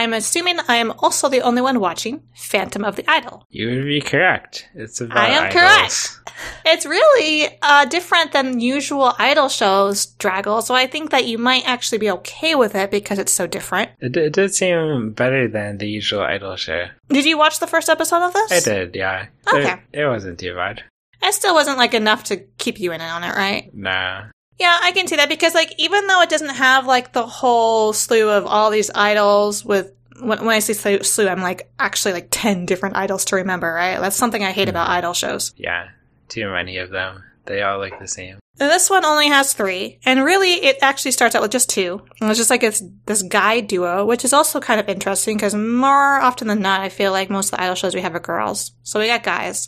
[0.03, 3.45] I'm assuming I am also the only one watching Phantom of the Idol.
[3.49, 4.67] You would be correct.
[4.75, 5.53] It's about I am idols.
[5.53, 6.29] correct.
[6.65, 11.65] It's really uh, different than usual idol shows, Draggle, so I think that you might
[11.65, 13.91] actually be okay with it because it's so different.
[14.01, 16.87] It, it did seem better than the usual idol show.
[17.07, 18.51] Did you watch the first episode of this?
[18.51, 19.27] I did, yeah.
[19.47, 19.73] Okay.
[19.93, 20.83] It, it wasn't too bad.
[21.21, 23.69] It still wasn't like enough to keep you in on it, right?
[23.73, 24.25] Nah.
[24.63, 27.91] Yeah, I can see that because like even though it doesn't have like the whole
[27.91, 32.13] slew of all these idols with when, when I say slew, slew, I'm like actually
[32.13, 33.99] like 10 different idols to remember, right?
[33.99, 34.69] That's something I hate hmm.
[34.69, 35.53] about idol shows.
[35.57, 35.89] Yeah.
[36.29, 37.25] Too many of them.
[37.45, 38.39] They all look the same.
[38.55, 42.01] This one only has three, and really it actually starts out with just two.
[42.21, 45.55] And it's just like it's this guy duo, which is also kind of interesting because
[45.55, 48.19] more often than not, I feel like most of the idol shows we have are
[48.19, 48.71] girls.
[48.83, 49.67] So we got guys.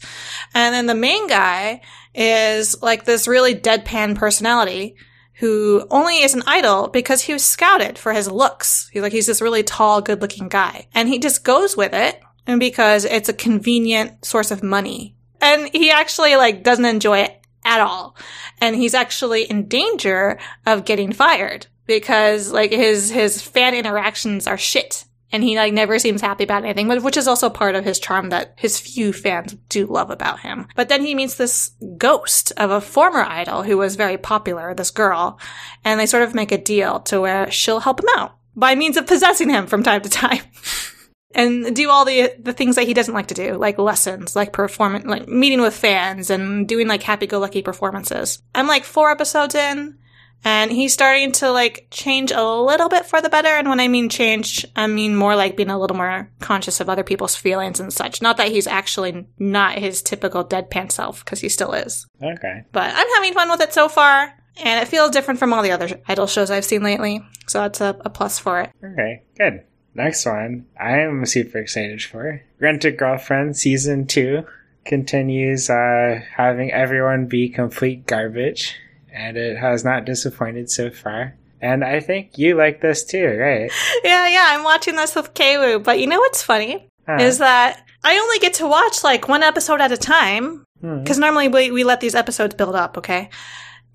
[0.53, 1.81] And then the main guy
[2.13, 4.95] is like this really deadpan personality
[5.39, 8.89] who only is an idol because he was scouted for his looks.
[8.93, 10.87] He's like, he's this really tall, good looking guy.
[10.93, 15.15] And he just goes with it and because it's a convenient source of money.
[15.41, 18.15] And he actually like doesn't enjoy it at all.
[18.61, 24.57] And he's actually in danger of getting fired because like his his fan interactions are
[24.57, 25.05] shit.
[25.31, 28.29] And he like never seems happy about anything, which is also part of his charm
[28.29, 30.67] that his few fans do love about him.
[30.75, 34.91] But then he meets this ghost of a former idol who was very popular, this
[34.91, 35.37] girl,
[35.83, 38.95] and they sort of make a deal to where she'll help him out by means
[38.95, 40.39] of possessing him from time to time.
[41.35, 44.53] and do all the the things that he doesn't like to do, like lessons, like
[44.53, 48.41] performance, like meeting with fans and doing like happy-go-lucky performances.
[48.55, 49.99] I'm like four episodes in,
[50.43, 53.49] and he's starting to like change a little bit for the better.
[53.49, 56.89] And when I mean change, I mean more like being a little more conscious of
[56.89, 58.21] other people's feelings and such.
[58.21, 62.07] Not that he's actually not his typical deadpan self, because he still is.
[62.21, 62.63] Okay.
[62.71, 64.33] But I'm having fun with it so far.
[64.63, 67.21] And it feels different from all the other idol shows I've seen lately.
[67.45, 68.71] So that's a, a plus for it.
[68.81, 69.23] Okay.
[69.37, 69.65] Good.
[69.95, 72.41] Next one, I am super excited for.
[72.59, 74.45] Rent a Girlfriend season two
[74.83, 78.75] continues uh, having everyone be complete garbage,
[79.11, 81.35] and it has not disappointed so far.
[81.61, 83.71] And I think you like this too, right?
[84.03, 85.81] Yeah, yeah, I'm watching this with Kawu.
[85.81, 86.87] But you know what's funny?
[87.07, 87.17] Huh.
[87.21, 90.65] Is that I only get to watch like one episode at a time.
[90.81, 90.99] Hmm.
[91.01, 93.29] Because normally we, we let these episodes build up, okay?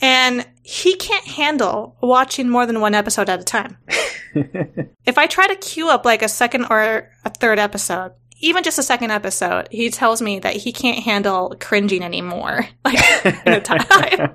[0.00, 3.76] And he can't handle watching more than one episode at a time.
[5.06, 8.78] If I try to queue up like a second or a third episode, even just
[8.78, 12.66] a second episode, he tells me that he can't handle cringing anymore.
[12.84, 14.34] Like in a time.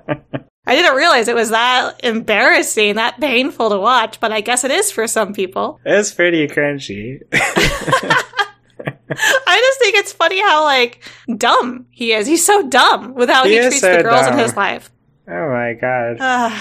[0.68, 4.70] I didn't realize it was that embarrassing, that painful to watch, but I guess it
[4.72, 5.80] is for some people.
[5.84, 7.20] it's pretty cringy.
[9.08, 11.00] I just think it's funny how like
[11.36, 12.26] dumb he is.
[12.26, 14.90] He's so dumb with how He he, treats so the girls in his life.
[15.28, 16.52] oh my god.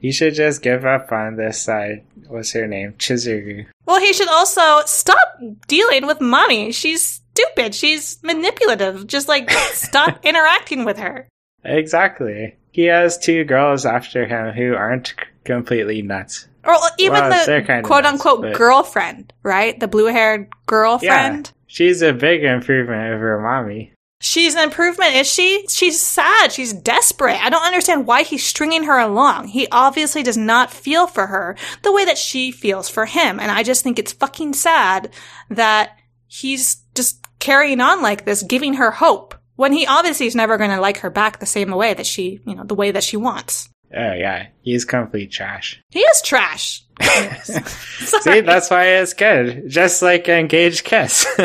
[0.00, 2.04] You should just give up on this side.
[2.30, 2.92] What's her name?
[2.98, 3.66] Chizuru.
[3.86, 5.38] well, he should also stop
[5.68, 6.72] dealing with Mami.
[6.74, 7.74] She's stupid.
[7.74, 9.06] She's manipulative.
[9.06, 11.26] Just like stop interacting with her.
[11.64, 12.56] Exactly.
[12.72, 15.14] He has two girls after him who aren't
[15.44, 16.46] completely nuts.
[16.64, 19.78] Or even Well, the quote nuts, unquote but- girlfriend, right?
[19.78, 21.46] The blue haired girlfriend.
[21.46, 21.52] Yeah.
[21.66, 23.92] She's a big improvement over Mami.
[24.22, 25.64] She's an improvement, is she?
[25.68, 26.52] She's sad.
[26.52, 27.42] She's desperate.
[27.42, 29.48] I don't understand why he's stringing her along.
[29.48, 33.40] He obviously does not feel for her the way that she feels for him.
[33.40, 35.10] And I just think it's fucking sad
[35.48, 40.58] that he's just carrying on like this, giving her hope when he obviously is never
[40.58, 43.04] going to like her back the same way that she, you know, the way that
[43.04, 43.70] she wants.
[43.92, 45.80] Oh yeah, he's complete trash.
[45.90, 46.84] He is trash.
[47.42, 49.68] See, that's why it's good.
[49.68, 51.26] Just like Engaged Kiss.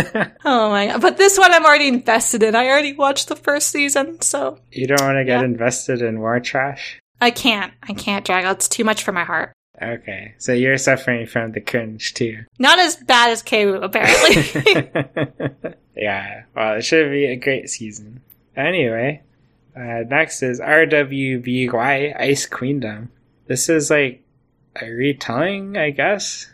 [0.47, 1.01] Oh my god.
[1.01, 2.55] But this one I'm already invested in.
[2.55, 5.45] I already watched the first season, so you don't want to get Yeah.
[5.45, 6.99] invested in more trash?
[7.19, 7.73] I can't.
[7.81, 8.45] I can't drag.
[8.45, 9.53] It's too much for my heart.
[9.81, 12.43] Okay, so you're suffering from the cringe too.
[12.59, 14.91] Not as bad as KU, apparently.
[15.95, 18.21] yeah, well, it should be a great season.
[18.55, 19.21] Anyway,
[19.75, 23.09] uh, next is RWBY Ice Queendom.
[23.47, 24.23] This is like
[24.81, 26.47] a retelling, I guess,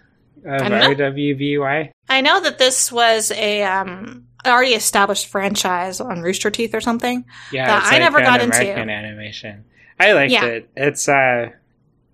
[0.46, 0.62] of.
[0.62, 1.92] RWBY.
[2.10, 7.24] I know that this was a um already established franchise on Rooster Teeth or something.
[7.52, 8.58] Yeah, That I like never got into.
[8.60, 9.66] American animation.
[10.00, 10.46] I liked Yeah.
[10.46, 10.70] it.
[10.76, 11.52] It's uh,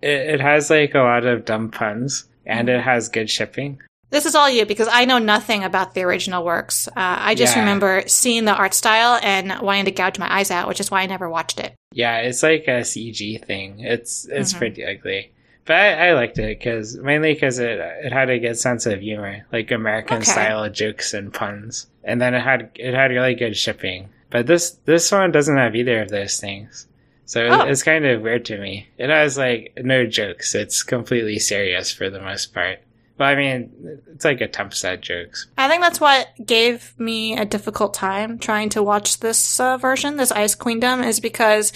[0.02, 2.78] it, it has like a lot of dumb puns, and Mm-hmm.
[2.78, 3.80] it has good shipping.
[4.10, 6.88] This is all you because I know nothing about the original works.
[6.88, 7.60] Uh, I just Yeah.
[7.60, 11.02] remember seeing the art style and wanting to gouge my eyes out, which is why
[11.02, 11.74] I never watched it.
[11.92, 13.80] Yeah, it's like a CG thing.
[13.80, 14.58] It's it's Mhm.
[14.58, 15.32] pretty ugly,
[15.66, 19.00] but I, I liked it because mainly because it it had a good sense of
[19.00, 20.24] humor, like American Okay.
[20.32, 24.08] style jokes and puns, and then it had it had really good shipping.
[24.30, 26.86] But this this one doesn't have either of those things,
[27.26, 27.62] so it- Oh.
[27.66, 28.88] it's kind of weird to me.
[28.98, 30.54] It has like no jokes.
[30.54, 32.78] It's completely serious for the most part.
[33.18, 35.48] Well, I mean, it's like attempt at jokes.
[35.58, 40.16] I think that's what gave me a difficult time trying to watch this uh, version,
[40.16, 41.72] this Ice Queendom, is because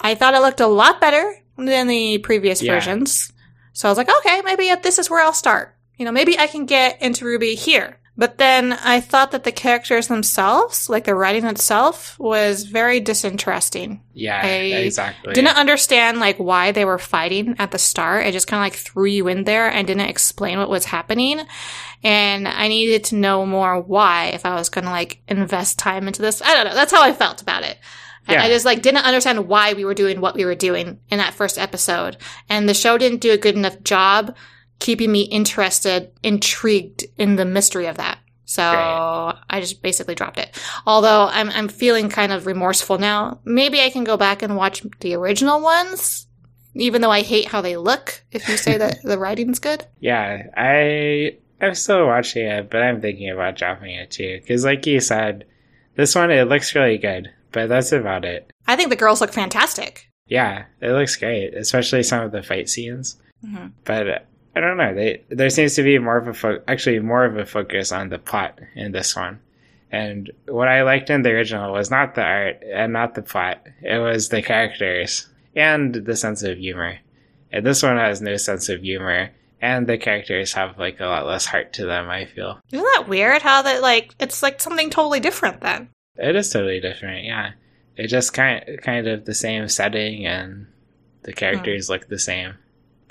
[0.00, 2.74] I thought it looked a lot better than the previous Yeah.
[2.74, 3.32] versions.
[3.72, 5.76] So I was like, okay, maybe this is where I'll start.
[5.96, 7.98] You know, maybe I can get into RWBY here.
[8.14, 14.02] But then I thought that the characters themselves, like the writing itself, was very disinteresting.
[14.12, 15.32] Yeah, I exactly.
[15.32, 18.26] Didn't understand like why they were fighting at the start.
[18.26, 21.40] It just kind of like threw you in there and didn't explain what was happening.
[22.02, 26.06] And I needed to know more why if I was going to like invest time
[26.06, 26.42] into this.
[26.42, 26.74] I don't know.
[26.74, 27.78] That's how I felt about it.
[28.28, 28.42] Yeah.
[28.42, 31.34] I just like didn't understand why we were doing what we were doing in that
[31.34, 32.18] first episode.
[32.50, 34.36] And the show didn't do a good enough job
[34.82, 38.18] keeping me interested, intrigued in the mystery of that.
[38.44, 38.62] So.
[38.64, 40.50] I just basically dropped it.
[40.86, 43.38] Although I'm I'm feeling kind of remorseful now.
[43.44, 46.26] Maybe I can go back and watch the original ones,
[46.74, 48.24] even though I hate how they look.
[48.32, 53.00] If you say that the writing's good, Yeah, I I'm still watching it, but I'm
[53.00, 54.40] thinking about dropping it too.
[54.40, 55.46] Because, like you said,
[55.94, 58.50] this one it looks really good, but that's about it.
[58.66, 60.08] I think the girls look fantastic.
[60.26, 63.16] Yeah, it looks great, especially some of the fight scenes.
[63.44, 64.94] hmm But I don't know.
[64.94, 68.10] They, there seems to be more of a fo- actually more of a focus on
[68.10, 69.40] the plot in this one.
[69.90, 73.66] And what I liked in the original was not the art and not the plot.
[73.82, 76.98] It was the characters and the sense of humor.
[77.52, 81.26] And this one has no sense of humor, and the characters have like a lot
[81.26, 82.08] less heart to them.
[82.08, 83.42] I feel Isn't that weird?
[83.42, 85.90] How that like it's like something totally different then.
[86.16, 87.26] it is totally different.
[87.26, 87.52] Yeah,
[87.96, 90.66] it just kind kind of the same setting, and
[91.24, 91.36] the hmm.
[91.36, 92.54] characters look the same.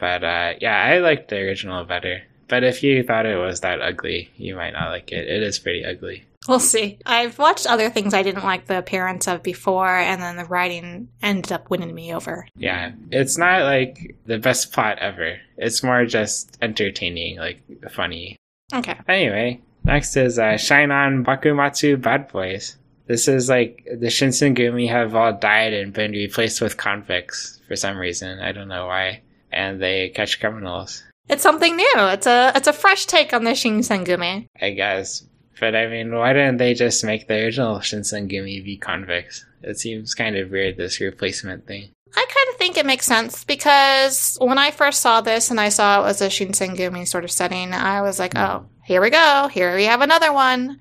[0.01, 2.23] But uh, yeah, I liked the original better.
[2.47, 5.27] But if you thought it was that ugly, you might not like it.
[5.27, 6.25] It is pretty ugly.
[6.47, 6.97] We'll see.
[7.05, 11.09] I've watched other things I didn't like the appearance of before, and then the writing
[11.21, 12.47] ended up winning me over.
[12.55, 15.37] Yeah, it's not like the best plot ever.
[15.55, 17.61] It's more just entertaining, like
[17.91, 18.37] funny.
[18.73, 18.97] Okay.
[19.07, 22.75] Anyway, next is uh, Shine On Bakumatsu Bad Boys.
[23.05, 27.97] This is like the Shinsengumi have all died and been replaced with convicts for some
[27.97, 28.39] reason.
[28.39, 29.21] I don't know why.
[29.61, 31.99] And they catch criminals, It's something new.
[32.15, 34.47] It's a it's a fresh take on the Shinsengumi.
[34.59, 35.23] I guess.
[35.59, 39.45] But I mean, why didn't they just make the original Shinsengumi be convicts?
[39.61, 41.91] It seems kind of weird, this replacement thing.
[42.15, 45.69] I kind of think it makes sense because when I first saw this and I
[45.69, 49.47] saw it was a Shinsengumi sort of setting, I was like, oh, here we go.
[49.49, 50.77] Here we have another one.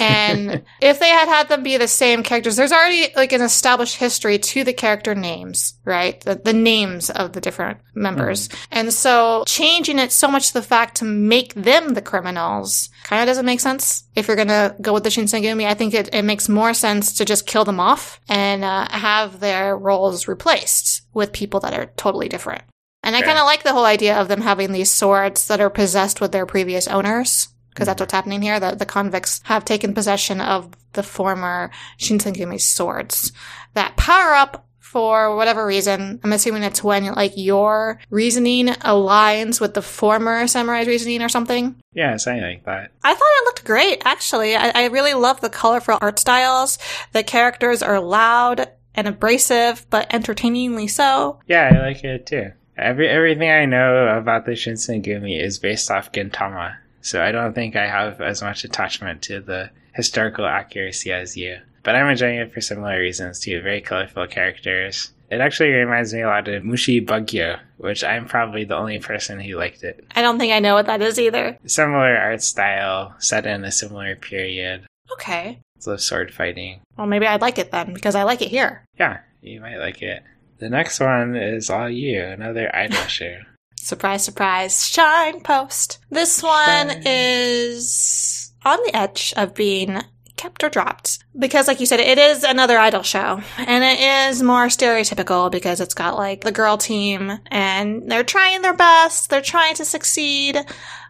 [0.00, 3.98] And if they had had them be the same characters, there's already like an established
[3.98, 6.20] history to the character names, right?
[6.22, 8.48] The, the names of the different members.
[8.72, 13.22] And so changing it so much to the fact to make them the criminals kind
[13.22, 14.08] of doesn't make sense.
[14.16, 17.12] If you're going to go with the Shinsengumi, I think it, it makes more sense
[17.18, 21.92] to just kill them off and uh, have their roles replaced with people that are
[21.96, 22.64] totally different.
[23.04, 25.70] And I kind of like the whole idea of them having these swords that are
[25.70, 28.02] possessed with their previous owners, because that's hmm.
[28.02, 28.60] what's happening here.
[28.60, 33.32] The, the convicts have taken possession of the former Shinsengumi's swords
[33.74, 36.20] that power up for whatever reason.
[36.22, 41.76] I'm assuming it's when like your reasoning aligns with the former samurai's reasoning or something.
[41.94, 42.90] Yeah, something like that.
[43.02, 44.54] I thought it looked great, actually.
[44.54, 46.78] I, I really love the colorful art styles.
[47.12, 51.40] The characters are loud and abrasive, but entertainingly so.
[51.46, 52.52] Yeah, I like it too.
[52.76, 57.76] Every everything I know about the Shinsengumi is based off Gintama, so I don't think
[57.76, 61.58] I have as much attachment to the historical accuracy as you.
[61.82, 63.60] But I'm enjoying it for similar reasons too.
[63.60, 65.12] Very colorful characters.
[65.30, 69.56] It actually reminds me a lot of Mushibugyo, which I'm probably the only person who
[69.56, 70.04] liked it.
[70.14, 71.58] I don't think I know what that is either.
[71.66, 74.86] Similar art style, set in a similar period.
[75.12, 75.58] Okay.
[75.76, 76.80] It's of sword fighting.
[76.96, 78.84] Well, maybe I'd like it then, because I like it here.
[78.98, 80.22] Yeah, you might like it.
[80.58, 83.38] The next one is All You, another idol show.
[83.82, 84.86] Surprise, surprise.
[84.86, 85.98] Shine Post.
[86.08, 87.02] This one Shine.
[87.04, 90.00] is on the edge of being
[90.36, 91.18] kept or dropped.
[91.36, 93.40] Because, like you said, it is another idol show.
[93.58, 98.62] And it is more stereotypical because it's got like the girl team and they're trying
[98.62, 99.30] their best.
[99.30, 100.58] They're trying to succeed.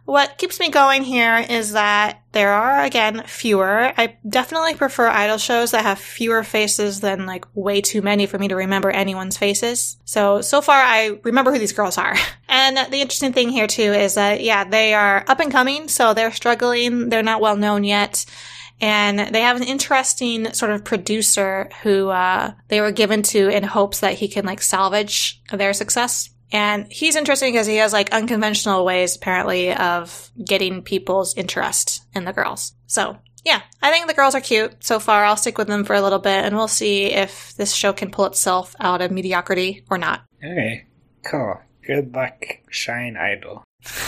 [0.04, 3.92] What keeps me going here is that there are, again, fewer.
[3.96, 8.38] I definitely prefer idol shows that have fewer faces than like way too many for
[8.38, 9.96] me to remember anyone's faces.
[10.04, 12.16] So, so far I remember who these girls are.
[12.54, 16.12] And the interesting thing here too is that, yeah, they are up and coming, so
[16.12, 17.08] they're struggling.
[17.08, 18.26] They're not well known yet.
[18.78, 23.62] And they have an interesting sort of producer who, uh, they were given to in
[23.62, 26.28] hopes that he can like salvage their success.
[26.52, 32.24] And he's interesting because he has like unconventional ways, apparently, of getting people's interest in
[32.24, 32.74] the girls.
[32.86, 35.24] So, yeah, I think the girls are cute so far.
[35.24, 38.10] I'll stick with them for a little bit and we'll see if this show can
[38.10, 40.22] pull itself out of mediocrity or not.
[40.44, 40.84] Okay,
[41.24, 41.58] cool.
[41.84, 43.64] Good luck, Shine Idol.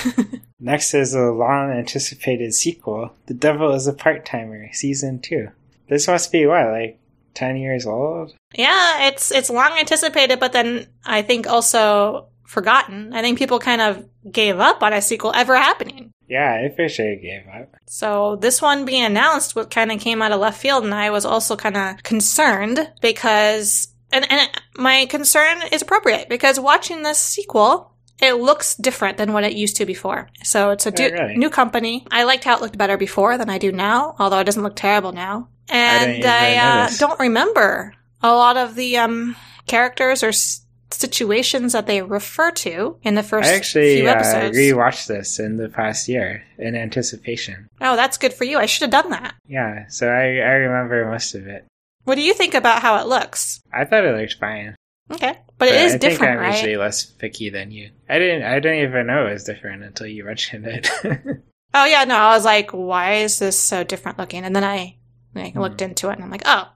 [0.61, 5.49] Next is a long anticipated sequel, The Devil is a Part Timer, Season 2.
[5.89, 7.01] This must be what, like
[7.35, 8.35] 10 years old?
[8.55, 13.13] Yeah, it's it's long anticipated, but then I think also forgotten.
[13.13, 16.13] I think people kind of gave up on a sequel ever happening.
[16.29, 17.75] Yeah, I for sure gave up.
[17.87, 21.11] So this one being announced, what kind of came out of left field, and I
[21.11, 27.19] was also kind of concerned because, and and my concern is appropriate because watching this
[27.19, 27.91] sequel.
[28.21, 30.29] It looks different than what it used to before.
[30.45, 31.37] So it's a Oh, really?
[31.37, 32.07] new company.
[32.13, 34.77] I liked how it looked better before than I do now, although it doesn't look
[34.77, 35.49] terrible now.
[35.69, 39.35] And even I, uh, don't remember a lot of the um,
[39.67, 40.64] characters or s-
[41.01, 44.57] situations that they refer to in the first I actually few uh, episodes.
[44.57, 47.69] rewatched this in the past year in anticipation.
[47.81, 48.59] oh, that's good for you.
[48.59, 49.35] I should have done that.
[49.47, 51.67] Yeah, so I, I remember most of it.
[52.05, 53.61] What do you think about how it looks?
[53.73, 54.75] I thought it looked fine.
[55.11, 56.55] Okay, but it is I different, think I'm right?
[56.55, 57.91] usually less picky than you.
[58.09, 60.89] I didn't I didn't even know it was different until you mentioned it.
[61.77, 64.45] Oh yeah, no, I was like, why is this so different looking?
[64.45, 64.97] And then I
[65.35, 65.61] like, Hmm.
[65.61, 66.69] looked into it and I'm like, oh,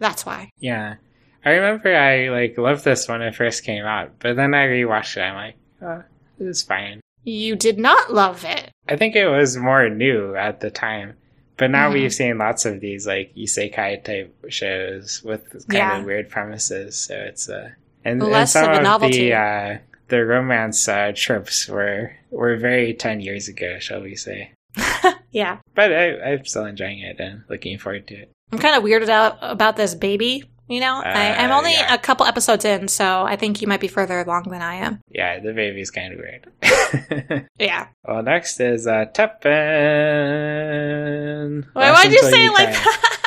[0.00, 0.50] that's why.
[0.58, 0.96] Yeah.
[1.44, 5.16] I remember I like loved this when it first came out, but then I rewatched
[5.16, 5.20] it.
[5.22, 7.00] I'm like, oh, fine.
[7.24, 8.70] You did not love it.
[8.88, 11.14] I think it was more new at the time.
[11.56, 11.94] But now Mhm.
[11.94, 15.98] we've seen lots of these like isekai type shows with kind Yeah.
[15.98, 16.96] of weird premises.
[16.98, 17.70] So it's uh
[18.04, 19.78] and, and some of a of the uh
[20.08, 24.52] the romance uh tropes were were very ten years ago, shall we say.
[25.30, 25.58] yeah.
[25.74, 28.30] But I, I'm still enjoying it and looking forward to it.
[28.50, 30.44] I'm kind of weirded out about this baby.
[30.68, 31.92] You know, I, I'm Uh, only yeah.
[31.92, 35.00] a couple episodes in, so I think you might be further along than I am.
[35.10, 36.46] Yeah, the baby's kind of weird.
[37.58, 37.88] Yeah.
[38.06, 39.50] well, next is uh, Teppen.
[41.74, 43.08] Wait, why'd you say it like that?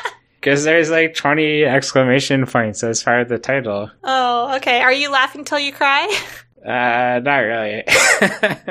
[0.46, 3.90] Because there's like 20 exclamation points as part of the title.
[4.04, 4.80] oh, okay.
[4.80, 6.08] Are you laughing till you cry?
[6.66, 7.84] Uh, not really.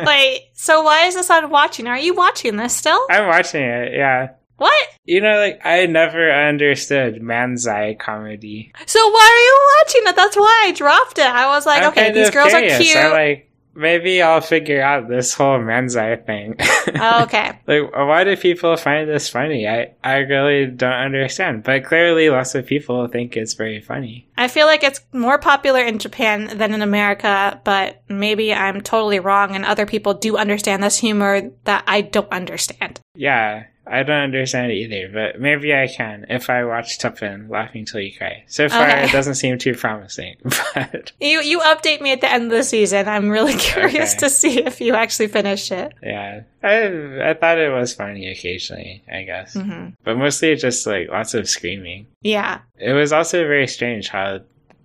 [0.04, 1.86] Wait, so why is this on watching?
[1.86, 2.98] Are you watching this still?
[3.08, 4.30] I'm watching it, yeah.
[4.56, 4.88] What?
[5.04, 8.72] You know, like, I never understood manzai comedy.
[8.86, 10.16] So why are you watching it?
[10.16, 11.26] That's why I dropped it.
[11.26, 12.80] I was like, I'm okay, these girls curious.
[12.80, 12.96] are cute.
[12.96, 16.56] I'm like, maybe I'll figure out this whole manzai thing.
[17.00, 17.58] oh, okay.
[17.66, 19.68] Like, why do people find this funny?
[19.68, 21.64] I, I really don't understand.
[21.64, 24.28] But clearly, lots of people think it's very funny.
[24.36, 29.20] I feel like it's more popular in Japan than in America, but maybe I'm totally
[29.20, 33.00] wrong and other people do understand this humor that I don't understand.
[33.14, 37.84] Yeah, I don't understand it either, but maybe I can if I watch Teppen Laughing
[37.84, 38.44] Till You Cry.
[38.46, 39.04] So far, Okay.
[39.04, 40.36] it doesn't seem too promising,
[40.74, 43.06] but You you update me at the end of the season.
[43.08, 44.18] I'm really curious Okay.
[44.20, 45.92] to see if you actually finish it.
[46.02, 50.86] yeah, I I thought it was funny occasionally, I guess, hmm but mostly it's just
[50.86, 52.06] like lots of screaming.
[52.22, 52.60] Yeah.
[52.78, 54.40] It was also very strange how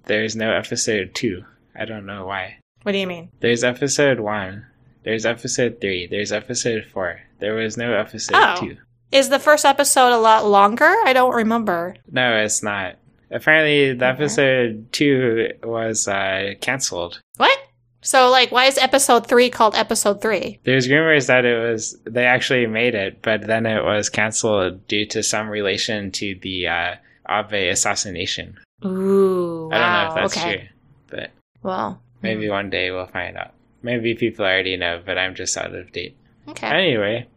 [0.06, 1.46] there's no episode two.
[1.76, 2.58] I don't know why.
[2.84, 3.30] What do you mean?
[3.40, 4.66] There's episode one.
[5.04, 6.08] There's episode three.
[6.08, 7.22] There's episode four.
[7.40, 8.56] There was no episode Oh.
[8.60, 8.78] two.
[9.12, 10.94] Is the first episode a lot longer?
[11.06, 11.96] I don't remember.
[12.12, 12.96] No, it's not.
[13.32, 14.24] Apparently, the Okay.
[14.24, 17.22] episode two was uh, canceled.
[17.38, 17.58] What?
[18.02, 20.60] So like why is episode 3 called episode 3?
[20.64, 25.06] There's rumors that it was they actually made it, but then it was canceled due
[25.08, 26.96] to some relation to the uh,
[27.30, 28.58] Abe assassination.
[28.86, 29.70] Ooh.
[29.72, 30.58] I don't know wow, if that's okay.
[30.58, 30.68] true,
[31.10, 31.32] but
[31.62, 33.52] Well, maybe one day we'll find out.
[33.84, 36.16] Maybe people already know, but I'm just out of date.
[36.48, 36.68] okay.
[36.68, 37.28] Anyway,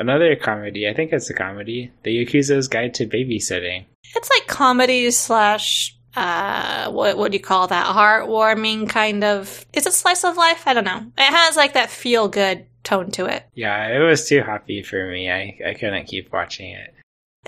[0.00, 0.88] another comedy.
[0.88, 1.92] I think it's a comedy.
[2.02, 3.84] The Yakuza's Guide to Babysitting.
[4.16, 7.86] It's like comedy slash uh what do you call that?
[7.86, 9.64] Heartwarming kind of.
[9.72, 10.64] Is it slice of life?
[10.66, 11.06] I don't know.
[11.16, 13.44] It has like that feel good tone to it.
[13.54, 15.30] Yeah, it was too happy for me.
[15.30, 16.94] I, I couldn't keep watching it.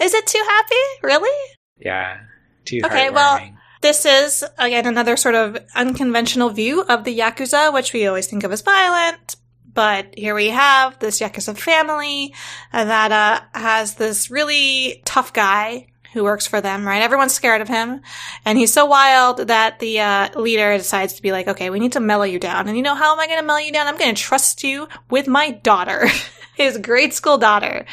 [0.00, 0.84] Is it too happy?
[1.02, 1.50] Really?
[1.78, 2.20] Yeah,
[2.64, 3.40] too Okay, well.
[3.80, 8.44] This is again another sort of unconventional view of the yakuza, which we always think
[8.44, 9.34] of as violent.
[9.74, 12.34] But here we have this yakuza family
[12.72, 16.86] that uh, has this really tough guy who works for them.
[16.86, 18.02] Right, everyone's scared of him,
[18.44, 21.92] and he's so wild that the uh, leader decides to be like, "Okay, we need
[21.92, 23.86] to mellow you down." And you know how am I going to mellow you down?
[23.86, 26.06] I'm going to trust you with my daughter,
[26.54, 27.86] his grade school daughter,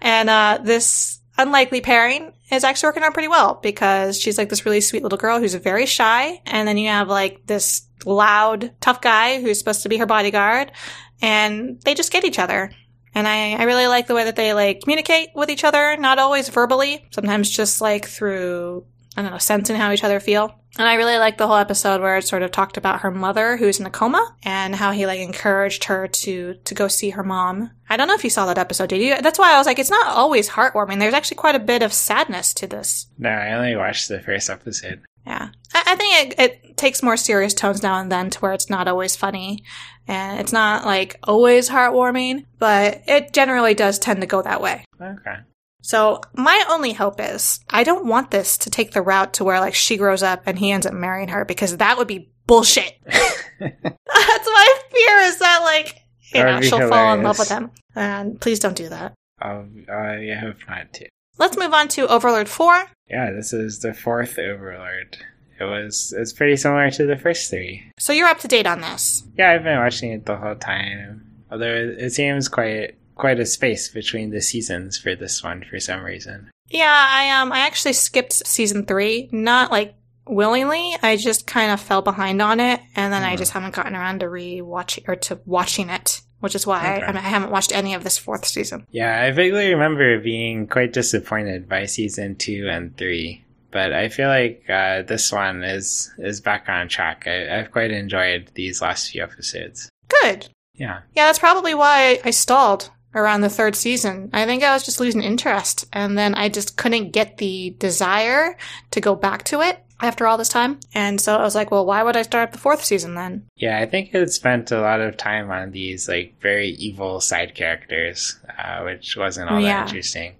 [0.00, 4.66] and uh, this unlikely pairing is actually working out pretty well because she's like this
[4.66, 6.40] really sweet little girl who's very shy.
[6.46, 10.72] And then you have like this loud, tough guy who's supposed to be her bodyguard.
[11.20, 12.72] And they just get each other.
[13.14, 16.18] And I, I really like the way that they like communicate with each other, not
[16.18, 18.86] always verbally, sometimes just like through,
[19.16, 20.58] I don't know, sensing how each other feel.
[20.78, 23.58] And I really like the whole episode where it sort of talked about her mother
[23.58, 27.22] who's in a coma and how he like encouraged her to to go see her
[27.22, 27.70] mom.
[27.90, 29.20] I don't know if you saw that episode, did you?
[29.20, 30.98] That's why I was like, it's not always heartwarming.
[30.98, 33.06] There's actually quite a bit of sadness to this.
[33.18, 35.02] No, I only watched the first episode.
[35.26, 35.50] Yeah.
[35.74, 38.70] I, I think it, it takes more serious tones now and then to where it's
[38.70, 39.64] not always funny.
[40.08, 44.84] And it's not like always heartwarming, but it generally does tend to go that way.
[45.00, 45.36] Okay.
[45.82, 49.60] So my only hope is I don't want this to take the route to where
[49.60, 52.94] like she grows up and he ends up marrying her because that would be bullshit.
[53.04, 55.98] That's my fear is that like
[56.32, 57.70] you know she'll fall in love with him.
[57.94, 59.14] And please don't do that.
[59.40, 61.08] Um, I hope not to.
[61.38, 62.86] Let's move on to Overlord 4.
[63.08, 65.18] Yeah, this is the fourth Overlord.
[65.58, 67.90] It was it's pretty similar to the first three.
[67.98, 69.24] So you're up to date on this.
[69.36, 71.26] Yeah, I've been watching it the whole time.
[71.50, 76.02] Although it seems quite quite a space between the seasons for this one for some
[76.02, 76.50] reason.
[76.68, 79.94] Yeah, I um I actually skipped season 3, not like
[80.26, 80.94] willingly.
[81.02, 83.38] I just kind of fell behind on it and then I Mhm.
[83.38, 87.06] just haven't gotten around to re-watching or to watching it, which is why Okay.
[87.06, 88.86] I, I haven't watched any of this fourth season.
[88.90, 94.28] Yeah, I vaguely remember being quite disappointed by season two and three, but I feel
[94.28, 97.24] like uh, this one is is back on track.
[97.26, 99.90] I, I've quite enjoyed these last few episodes.
[100.22, 100.48] Good.
[100.74, 104.30] Yeah, Yeah, that's probably why I stalled around the third season.
[104.32, 108.56] I think I was just losing interest and then I just couldn't get the desire
[108.92, 110.80] to go back to it after all this time.
[110.94, 113.46] And so I was like, well, why would I start the fourth season then?
[113.56, 117.54] Yeah, I think it spent a lot of time on these like very evil side
[117.54, 119.80] characters, uh, which wasn't all Yeah.
[119.84, 120.36] that interesting.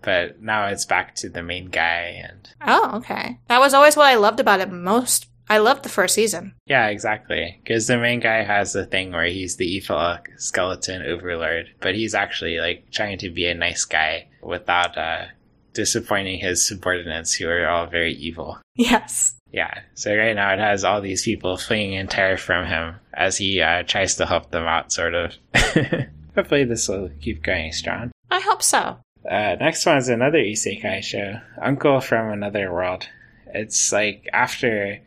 [0.00, 3.38] But now it's back to the main guy, and Oh, okay.
[3.48, 5.28] That was always what I loved about it most.
[5.52, 6.54] I loved the first season.
[6.64, 7.60] yeah, exactly.
[7.62, 12.14] Because the main guy has the thing where he's the evil skeleton overlord, but he's
[12.14, 15.26] actually like trying to be a nice guy without uh,
[15.74, 18.60] disappointing his subordinates, who are all very evil.
[18.76, 19.34] Yes.
[19.52, 23.36] Yeah, so right now it has all these people fleeing in terror from him as
[23.36, 25.34] he uh, tries to help them out, sort of.
[26.34, 28.10] Hopefully, this will keep going strong.
[28.30, 28.96] I hope so.
[29.30, 33.06] Uh, next one's another isekai show, Uncle from Another World.
[33.52, 35.02] It's like after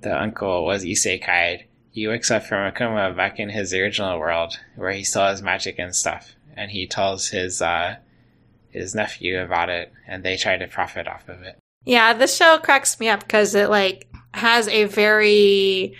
[0.00, 4.58] the uncle was isekai'd, he wakes up from a coma back in his original world
[4.76, 7.96] where he still has magic and stuff, and he tells his uh,
[8.70, 11.58] his nephew about it, and they try to profit off of it.
[11.84, 15.94] Yeah, this show cracks me up because it like has a very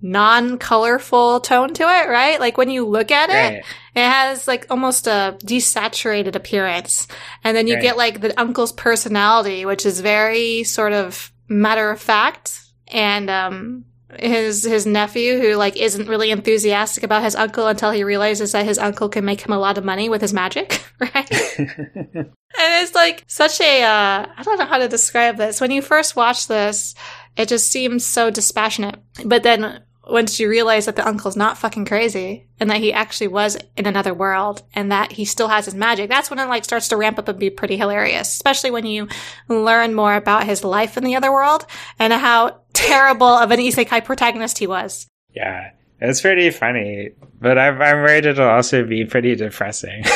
[0.00, 2.40] non-colorful tone to it, right?
[2.40, 3.64] Like when you look at it,
[3.94, 7.06] it has like almost a desaturated appearance.
[7.44, 7.82] And then you Right.
[7.82, 12.61] get like the uncle's personality, which is very sort of matter of fact.
[12.92, 13.84] And um
[14.18, 18.66] his his nephew who like isn't really enthusiastic about his uncle until he realizes that
[18.66, 21.30] his uncle can make him a lot of money with his magic, right?
[22.54, 25.60] And it's like such a, uh, I don't know how to describe this.
[25.60, 26.94] When you first watch this,
[27.36, 29.00] it just seems so dispassionate.
[29.24, 33.28] But then once you realize that the uncle's not fucking crazy and that he actually
[33.28, 36.64] was in another world and that he still has his magic, that's when it like
[36.64, 38.28] starts to ramp up and be pretty hilarious.
[38.28, 39.08] Especially when you
[39.48, 41.66] learn more about his life in the other world
[41.98, 45.06] and how terrible of an isekai protagonist he was.
[45.34, 45.70] yeah,
[46.04, 50.02] it's pretty funny, but I'm, I'm worried it'll also be pretty depressing.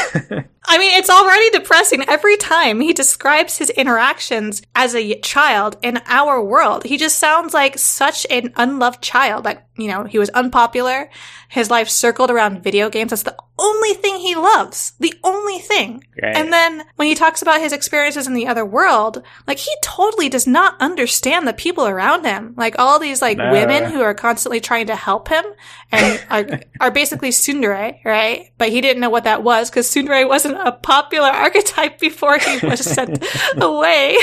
[0.67, 6.01] I mean, it's already depressing every time he describes his interactions as a child in
[6.07, 6.83] our world.
[6.83, 9.45] He just sounds like such an unloved child.
[9.45, 11.09] Like, you know, he was unpopular.
[11.49, 13.11] His life circled around video games.
[13.11, 14.93] That's the only thing he loves.
[15.01, 16.05] The only thing.
[16.23, 16.37] Right.
[16.37, 20.29] And then when he talks about his experiences in the other world, like he totally
[20.29, 22.55] does not understand the people around him.
[22.57, 23.51] Like all these like No.
[23.53, 25.45] women who are constantly trying to help him
[25.91, 28.51] and are, are basically tsundere, right?
[28.59, 32.67] But he didn't know what that was because tsundere wasn't a popular archetype before he
[32.67, 33.25] was sent
[33.57, 34.17] away.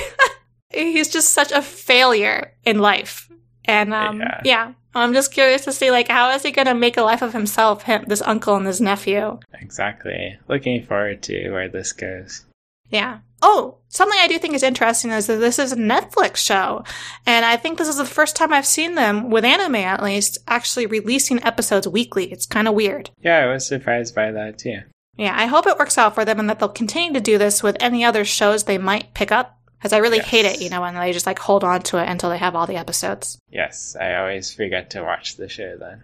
[0.72, 3.30] He's just such a failure in life.
[3.66, 4.42] And um, Yeah.
[4.44, 4.72] yeah.
[4.96, 7.34] I'm just curious to see like how is he going to make a life of
[7.34, 9.40] himself, him, this uncle and this nephew.
[9.54, 10.38] exactly.
[10.48, 12.46] Looking forward to where this goes.
[12.90, 13.20] Yeah.
[13.42, 16.84] Oh, something I do think is interesting is that this is a Netflix show.
[17.26, 20.38] And I think this is the first time I've seen them, with anime at least,
[20.48, 22.32] actually releasing episodes weekly.
[22.32, 23.10] It's kind of weird.
[23.22, 24.80] Yeah, I was surprised by that too.
[25.18, 27.62] Yeah, I hope it works out for them and that they'll continue to do this
[27.62, 29.60] with any other shows they might pick up.
[29.84, 30.28] Because I really Yes.
[30.28, 32.56] hate it, you know, when they just like hold on to it until they have
[32.56, 33.38] all the episodes.
[33.52, 36.04] Yes, I always forget to watch the show then.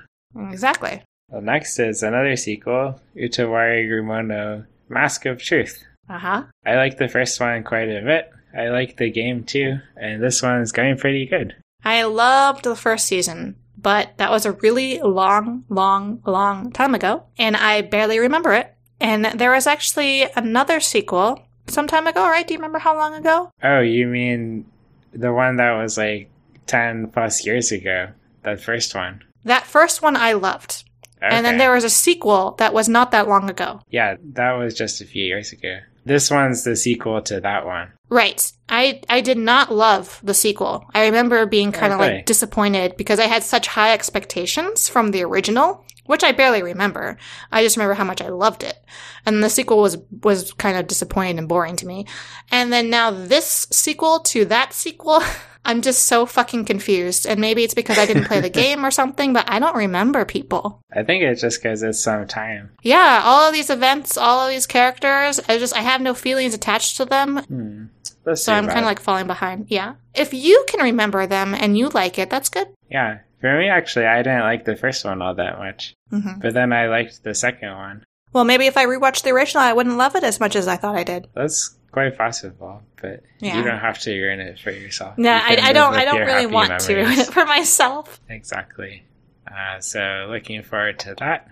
[0.52, 1.02] Exactly.
[1.30, 5.82] Well, next is another sequel, Utawarerumono Mask of Truth.
[6.10, 6.44] Uh huh.
[6.66, 8.30] I like the first one quite a bit.
[8.54, 11.56] I like the game too, and this one's going pretty good.
[11.86, 17.24] I loved the first season, but that was a really long, long, long time ago,
[17.38, 18.76] and I barely remember it.
[19.00, 22.48] And there was actually another sequel some time ago, right?
[22.48, 23.52] Do you remember how long ago?
[23.64, 24.66] Oh, you mean
[25.14, 26.30] the one that was like
[26.68, 28.10] 10 plus years ago?
[28.44, 29.24] That first one.
[29.46, 30.84] That first one I loved.
[31.22, 33.82] And then there was a sequel that was not that long ago.
[33.90, 35.80] Yeah, that was just a few years ago.
[36.06, 37.92] This one's the sequel to that one.
[38.08, 38.52] Right.
[38.70, 40.86] I I did not love the sequel.
[40.94, 42.16] I remember being kind of Okay.
[42.16, 47.18] like disappointed because I had such high expectations from the original, which I barely remember.
[47.51, 48.84] I just remember how much I loved it.
[49.28, 52.07] And the sequel was was kind of disappointing and boring to me.
[52.49, 55.22] And then now this sequel to that sequel,
[55.66, 57.28] I'm just so fucking confused.
[57.28, 60.26] And maybe it's because I didn't play the game or something, but I don't remember
[60.26, 60.82] people.
[60.91, 62.72] I think it's just because it's some time.
[62.82, 66.55] Yeah, all of these events, all of these characters, I just I have no feelings
[66.55, 67.38] attached to them.
[67.38, 68.34] Hmm.
[68.34, 69.68] So I'm kind of like falling behind.
[69.70, 69.95] Yeah.
[70.16, 72.68] If you can remember them and you like it, that's good.
[72.89, 73.20] Yeah.
[73.42, 75.96] For me, actually, I didn't like the first one all that much.
[76.10, 78.06] hmm But then I liked the second one.
[78.34, 80.76] Well, maybe if I rewatched the original, I wouldn't love it as much as I
[80.76, 81.28] thought I did.
[81.34, 83.58] That's quite possible, but Yeah.
[83.58, 85.18] you don't have to ruin it for yourself.
[85.18, 85.96] No, You I, I don't.
[85.96, 88.20] I don't really want to ruin it for myself.
[88.30, 89.04] Exactly.
[89.48, 91.48] Uh, so looking forward to that.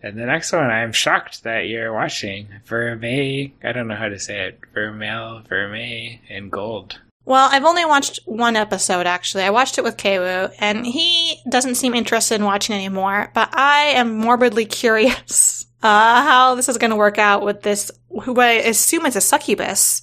[0.00, 3.50] And the next one, I'm shocked that you're watching Vermeil.
[3.64, 4.60] I don't know how to say it.
[4.72, 7.00] Vermeil, Vermeil, and Gold.
[7.28, 9.42] Well, I've only watched one episode actually.
[9.44, 13.30] I watched it with Kewu, and he doesn't seem interested in watching anymore.
[13.34, 17.90] But I am morbidly curious uh, how this is going to work out with this,
[18.22, 20.00] who I assume is a succubus,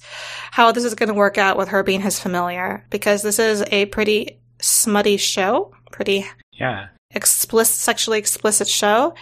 [0.52, 3.64] how this is going to work out with her being his familiar, because this is
[3.72, 6.90] a pretty smutty show, pretty Yeah.
[7.10, 9.14] explicit, sexually explicit show,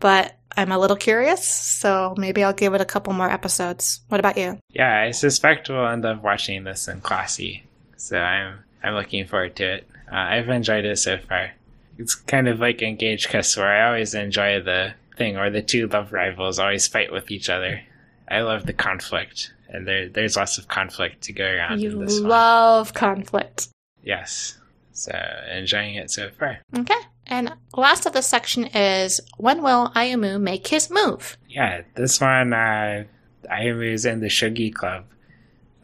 [0.00, 4.00] but I'm a little curious, so maybe I'll give it a couple more episodes.
[4.08, 4.58] What about you?
[4.70, 7.64] Yeah, I suspect we'll end up watching this in classy.
[7.96, 9.88] So I'm I'm looking forward to it.
[10.10, 11.52] Uh, I've enjoyed it so far.
[11.98, 15.86] It's kind of like Engage Kiss, where I always enjoy the thing where the two
[15.86, 17.80] love rivals always fight with each other.
[18.28, 22.04] I love the conflict, and there there's lots of conflict to go around You in
[22.04, 22.28] this one.
[22.30, 23.68] love conflict.
[24.02, 24.58] Yes,
[24.92, 25.12] so
[25.52, 26.58] enjoying it so far.
[26.76, 26.94] Okay.
[27.26, 31.36] And last of the section is when will Ayumu make his move?
[31.48, 33.04] Yeah, this one, uh,
[33.50, 35.04] Ayumu's in the Shogi Club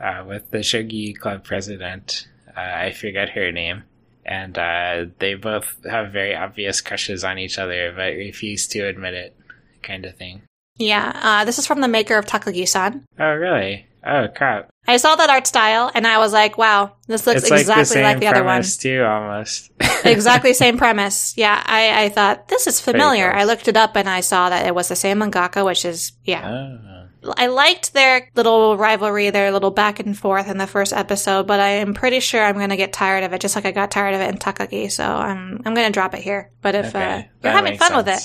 [0.00, 2.28] uh, with the Shogi Club president.
[2.56, 3.84] Uh, I forget her name.
[4.24, 9.14] And uh, they both have very obvious crushes on each other, but refuse to admit
[9.14, 9.36] it,
[9.82, 10.42] kind of thing.
[10.76, 13.04] Yeah, uh, this is from the maker of Takagi-san.
[13.18, 13.86] Oh, really?
[14.04, 14.70] Oh, crap.
[14.88, 17.72] I saw that art style and I was like, wow, this looks it's like the
[17.72, 18.62] exactly like the, other one.
[18.62, 19.70] too, almost.
[20.04, 21.36] exactly same premise.
[21.36, 23.32] Yeah, I, I thought this is familiar.
[23.32, 26.12] I looked it up and I saw that it was the same mangaka, which is
[26.24, 26.48] yeah.
[26.48, 27.00] oh.
[27.36, 31.60] I liked their little rivalry, their little back and forth in the first episode, but
[31.60, 33.90] I am pretty sure I'm going to get tired of it, just like I got
[33.90, 34.90] tired of it in Takagi.
[34.90, 36.50] So I'm I'm going to drop it here.
[36.62, 38.20] But if uh, you're having fun with it,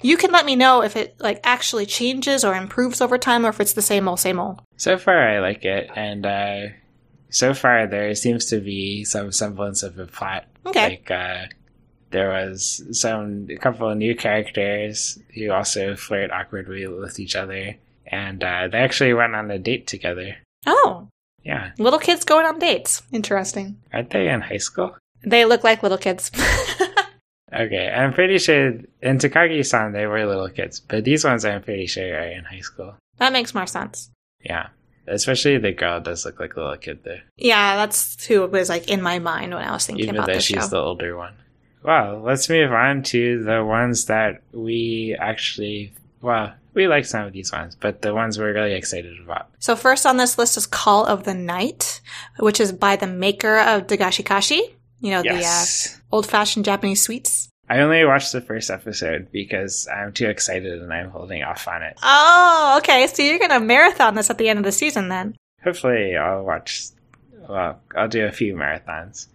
[0.00, 3.50] you can let me know if it like actually changes or improves over time, or
[3.50, 4.62] if it's the same old same old.
[4.82, 6.74] So far, I like it, and uh,
[7.30, 10.46] so far there seems to be some semblance of a plot.
[10.66, 10.98] Okay.
[10.98, 11.44] Like uh,
[12.10, 17.76] there was some a couple of new characters who also flirt awkwardly with each other,
[18.08, 20.38] and uh, they actually went on a date together.
[20.66, 21.06] Oh,
[21.44, 23.02] Yeah, little kids going on dates.
[23.12, 23.78] Interesting.
[23.92, 24.96] aren't they in high school?
[25.22, 26.32] They look like little kids.
[27.54, 31.86] Okay, I'm pretty sure in Takagi-san they were little kids, but these ones I'm pretty
[31.86, 32.94] sure are in high school.
[33.18, 34.08] that makes more sense.
[34.44, 34.68] Yeah,
[35.06, 37.22] especially the girl does look like a little kid there.
[37.36, 40.34] Yeah, that's who was like in my mind when I was thinking even about though
[40.34, 40.66] this she's show.
[40.68, 41.34] the older one.
[41.82, 47.32] Well, let's move on to the ones that we actually, well, we like some of
[47.32, 49.48] these ones, but the ones we're really excited about.
[49.58, 52.00] So first on this list is Call of the Night,
[52.38, 54.60] which is by the maker of Dagashikashi.
[55.00, 55.88] You know, Yes.
[55.88, 57.48] the uh, old-fashioned Japanese sweets.
[57.72, 61.82] I only watched the first episode because I'm too excited and I'm holding off on
[61.82, 61.98] it.
[62.02, 63.06] Oh, okay.
[63.06, 65.36] So you're gonna marathon this at the end of the season then?
[65.64, 66.88] Hopefully, I'll watch,
[67.48, 69.28] well, I'll do a few marathons.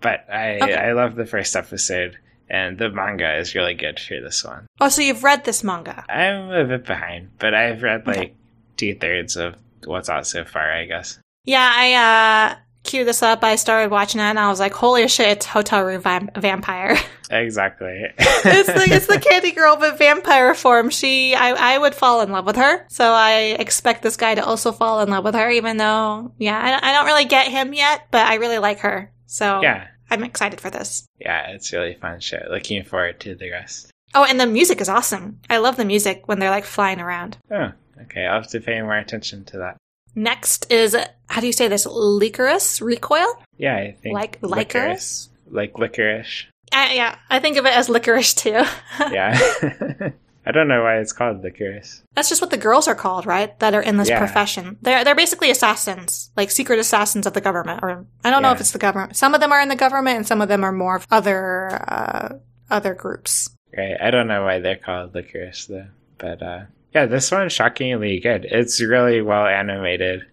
[0.00, 0.74] But I, Okay.
[0.74, 2.18] I love the first episode,
[2.50, 4.66] and the manga is really good for this one.
[4.80, 6.04] Oh, so you've read this manga?
[6.08, 8.18] I'm a bit behind, but I've read Okay.
[8.18, 8.34] like
[8.76, 9.54] two thirds of
[9.84, 11.18] what's out so far, I guess.
[11.44, 13.44] Yeah, I uh queued this up.
[13.44, 15.28] I started watching it, and I was like, "Holy shit!
[15.28, 16.96] It's Hotaru Vam- Vampire."
[17.30, 18.04] Exactly.
[18.18, 20.88] it's the it's the Candy Girl, but vampire form.
[20.88, 22.86] She, I, I would fall in love with her.
[22.88, 26.80] So I expect this guy to also fall in love with her, even though, yeah,
[26.82, 29.12] I, I don't really get him yet, but I really like her.
[29.26, 29.88] So yeah.
[30.10, 31.06] I'm excited for this.
[31.20, 32.40] Yeah, it's really fun show.
[32.50, 33.90] Looking forward to the rest.
[34.14, 35.40] Oh, and the music is awesome.
[35.50, 37.36] I love the music when they're like flying around.
[37.50, 37.72] Oh,
[38.04, 38.24] okay.
[38.24, 39.76] I'll have to pay more attention to that.
[40.14, 40.96] Next is
[41.28, 41.86] how do you say this?
[41.86, 43.26] Lycoris recoil?
[43.56, 46.46] Yeah, I think Like licorice, like licorice.
[46.72, 48.62] Uh, yeah, I think of it as licorice too.
[49.10, 49.38] Yeah,
[50.46, 52.02] I don't know why it's called licorice.
[52.14, 53.58] That's just what the girls are called, right?
[53.60, 54.18] That are in this Yeah.
[54.18, 54.78] profession.
[54.82, 57.80] They're they're basically assassins, like secret assassins of the government.
[57.82, 59.16] Or I don't know if it's the government.
[59.16, 61.68] Some of them are in the government, and some of them are more of other
[61.88, 62.28] uh,
[62.70, 63.50] other groups.
[63.76, 63.96] Right?
[64.00, 65.88] I don't know why they're called licorice though.
[66.18, 66.60] But uh,
[66.94, 68.44] yeah, this one's shockingly good.
[68.44, 70.26] It's really well animated,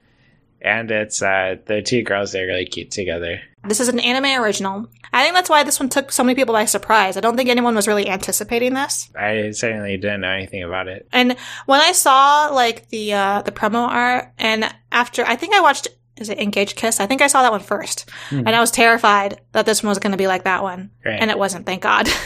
[0.62, 3.42] and it's uh, the two girls are really cute together.
[3.64, 4.88] This is an anime original.
[5.12, 7.18] I think that's why this one took so many people by surprise.
[7.18, 9.10] I don't think anyone was really anticipating this.
[9.18, 11.08] I certainly didn't know anything about it.
[11.12, 11.36] And
[11.66, 15.88] when I saw like the uh, the promo art, and after I think I watched
[16.18, 17.02] is it Engage Kiss?
[17.02, 18.40] I think I saw that one first, Hmm.
[18.46, 21.20] and I was terrified that this one was going to be like that one, Right.
[21.20, 21.66] and it wasn't.
[21.66, 22.08] Thank God.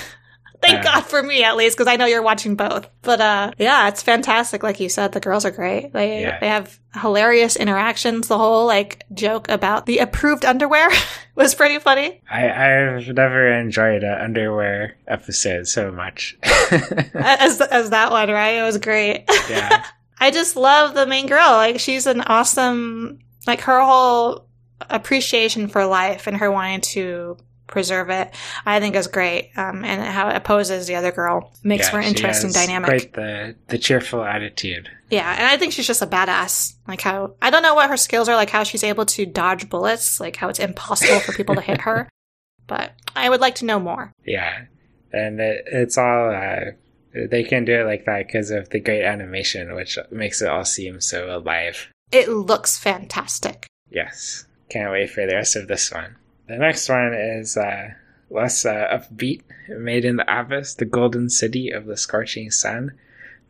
[0.61, 0.83] Thank.
[0.83, 2.87] God for me at least, because I know you're watching both.
[3.01, 4.61] But uh, yeah, it's fantastic.
[4.61, 5.93] Like you said, the girls are great.
[5.93, 6.39] They Yeah.
[6.39, 8.27] they have hilarious interactions.
[8.27, 10.89] The whole like joke about the approved underwear
[11.35, 12.21] was pretty funny.
[12.29, 16.37] I, I've never enjoyed an underwear episode so much.
[16.43, 18.55] as as that one, right?
[18.55, 19.25] It was great.
[19.49, 19.85] yeah.
[20.19, 21.51] I just love the main girl.
[21.51, 24.45] Like she's an awesome like her whole
[24.89, 27.37] appreciation for life and her wanting to
[27.69, 28.33] preserve it,
[28.65, 29.51] I think is great.
[29.55, 32.89] Um, and how it opposes the other girl makes Yeah, for an interesting dynamic.
[32.89, 34.89] Quite the, the cheerful attitude.
[35.09, 36.73] Yeah, and I think she's just a badass.
[36.87, 39.69] Like how I don't know what her skills are, like how she's able to dodge
[39.69, 42.09] bullets, like how it's impossible for people to hit her.
[42.67, 44.13] But I would like to know more.
[44.23, 44.65] Yeah.
[45.11, 46.73] And it, it's all uh,
[47.15, 50.65] They can do it like that because of the great animation, which makes it all
[50.65, 51.87] seem so alive.
[52.11, 53.65] It looks fantastic.
[53.89, 54.45] Yes.
[54.69, 56.17] Can't wait for the rest of this one.
[56.49, 57.91] The next one is uh,
[58.31, 62.93] less uh, upbeat, made in the Abyss, the golden city of the scorching sun.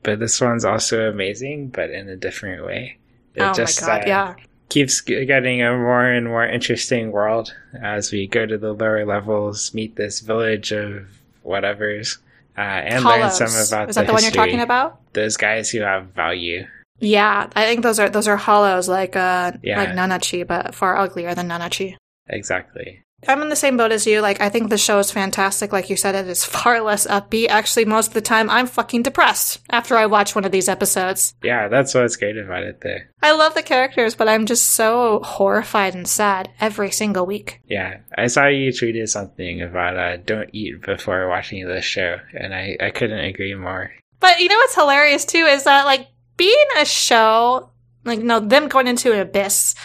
[0.03, 2.97] But this one's also amazing, but in a different way.
[3.35, 4.35] It oh my god, uh, yeah.
[4.67, 9.73] keeps getting a more and more interesting world as we go to the lower levels,
[9.73, 11.07] meet this village of
[11.45, 12.17] whatevers,
[12.57, 14.99] uh, and learn some about Is that the, one you're talking about?
[15.13, 16.67] Those guys who have value.
[16.99, 19.77] Yeah, I think those are those are hollows like uh Yeah.
[19.77, 21.95] like Nanachi, but far uglier than Nanachi.
[22.29, 23.03] Exactly.
[23.27, 24.21] I'm in the same boat as you.
[24.21, 25.73] Like, I think the show is fantastic.
[25.73, 27.49] Like you said, it is far less upbeat.
[27.49, 31.35] Actually, most of the time, I'm fucking depressed after I watch one of these episodes.
[31.43, 33.11] Yeah, that's what's great about it there.
[33.21, 37.61] I love the characters, but I'm just so horrified and sad every single week.
[37.67, 42.53] Yeah, I saw you tweeted something about uh, don't eat before watching this show, and
[42.53, 43.91] I, I couldn't agree more.
[44.19, 46.07] But you know what's hilarious too is that like
[46.37, 47.69] being a show,
[48.05, 49.75] like no, them going into an abyss,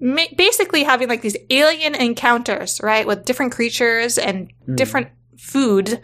[0.00, 4.74] ma- basically having like these alien encounters, right, with different creatures and Hmm.
[4.74, 6.00] different food.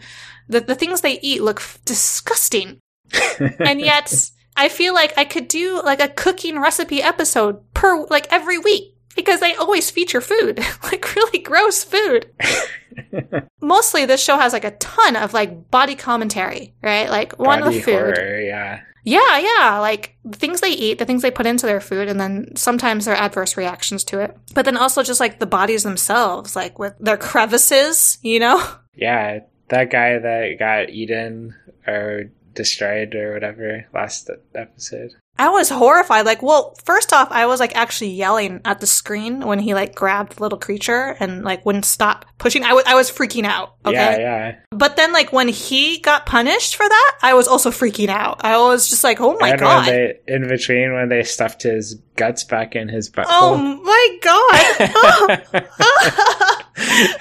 [0.49, 2.79] The the things they eat look f- disgusting,
[3.59, 8.27] and yet I feel like I could do like a cooking recipe episode per like
[8.31, 12.31] every week because they always feature food, like really gross food.
[13.61, 17.09] Mostly, this show has like a ton of like body commentary, right?
[17.09, 18.17] Like one Body of the food.
[18.17, 18.81] horror, yeah.
[19.03, 19.79] Yeah, yeah.
[19.79, 23.05] Like the things they eat, the things they put into their food, and then sometimes
[23.05, 24.37] their adverse reactions to it.
[24.53, 28.63] But then also just like the bodies themselves, like with their crevices, you know?
[28.95, 29.39] Yeah,
[29.69, 31.55] that guy that got eaten
[31.87, 35.15] or destroyed or whatever last episode.
[35.37, 36.27] I was horrified.
[36.27, 39.95] Like, well, first off, I was like actually yelling at the screen when he like
[39.95, 42.63] grabbed the little creature and like wouldn't stop pushing.
[42.63, 43.75] I was I was freaking out.
[43.83, 43.95] Okay.
[43.95, 44.55] Yeah, yeah.
[44.69, 48.45] But then like when he got punished for that, I was also freaking out.
[48.45, 49.87] I was just like, oh my and god.
[49.87, 53.25] when they, in between, when they stuffed his guts back in his butthole.
[53.29, 55.43] Oh my god!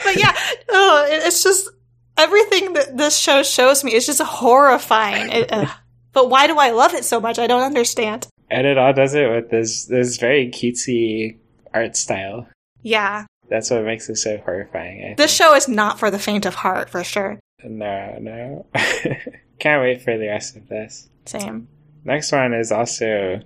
[0.05, 0.37] but yeah,
[0.69, 1.71] oh, it's just
[2.19, 5.31] everything that this show shows me is just horrifying.
[5.31, 5.69] It, ugh.
[6.13, 7.39] But why do I love it so much?
[7.39, 8.27] I don't understand.
[8.51, 11.37] and it all does it with this this very cutesy
[11.75, 12.49] art style.
[12.83, 15.05] Yeah, That's what makes it so horrifying.
[15.05, 17.39] I this show is not for the faint of heart, for sure.
[17.65, 18.67] No, no.
[19.61, 21.09] Can't wait for the rest of this.
[21.27, 21.69] Same.
[22.05, 23.41] Next one is also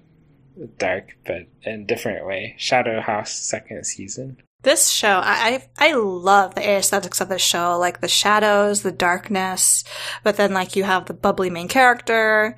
[0.78, 2.54] dark, but in a different way.
[2.56, 4.38] Shadow House second season.
[4.66, 8.90] This show, I, I I love the aesthetics of this show, like the shadows, the
[8.90, 9.84] darkness,
[10.24, 12.56] but then like you have the bubbly main character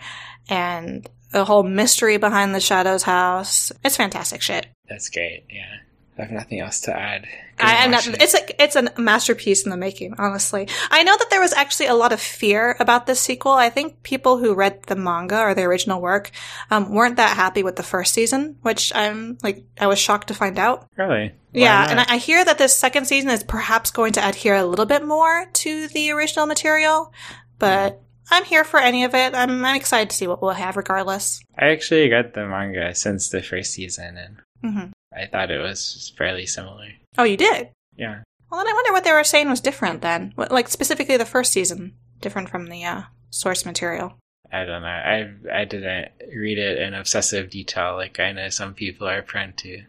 [0.48, 3.70] and the whole mystery behind the shadows house.
[3.84, 4.68] It's fantastic shit.
[4.88, 5.44] That's great.
[5.50, 5.80] Yeah,
[6.19, 7.27] I have nothing else to add.
[7.61, 8.23] I, Couldn't it.
[8.23, 10.69] it's a, it's a masterpiece in the making, honestly.
[10.91, 13.53] I know that there was actually a lot of fear about this sequel.
[13.53, 16.31] I think people who read the manga or the original work
[16.71, 20.35] um, weren't that happy with the first season, which I'm like, I was shocked to
[20.35, 20.89] find out.
[20.97, 21.33] really.
[21.53, 21.91] Why yeah, not?
[21.91, 24.87] and I, I hear that this second season is perhaps going to adhere a little
[24.87, 27.12] bit more to the original material,
[27.59, 29.35] but I'm here for any of it.
[29.35, 31.41] I'm, I'm excited to see what we'll have regardless.
[31.59, 36.12] I actually read the manga since the first season, and hmm I thought it was
[36.16, 36.89] fairly similar.
[37.16, 37.69] Oh, you did?
[37.97, 38.21] Yeah.
[38.51, 40.33] Well, then I wonder what they were saying was different then.
[40.37, 44.14] What, like, specifically the first season, different from the uh, source material.
[44.51, 44.89] I don't know.
[44.89, 49.53] I I didn't read it in obsessive detail like I know some people are prone
[49.59, 49.83] to.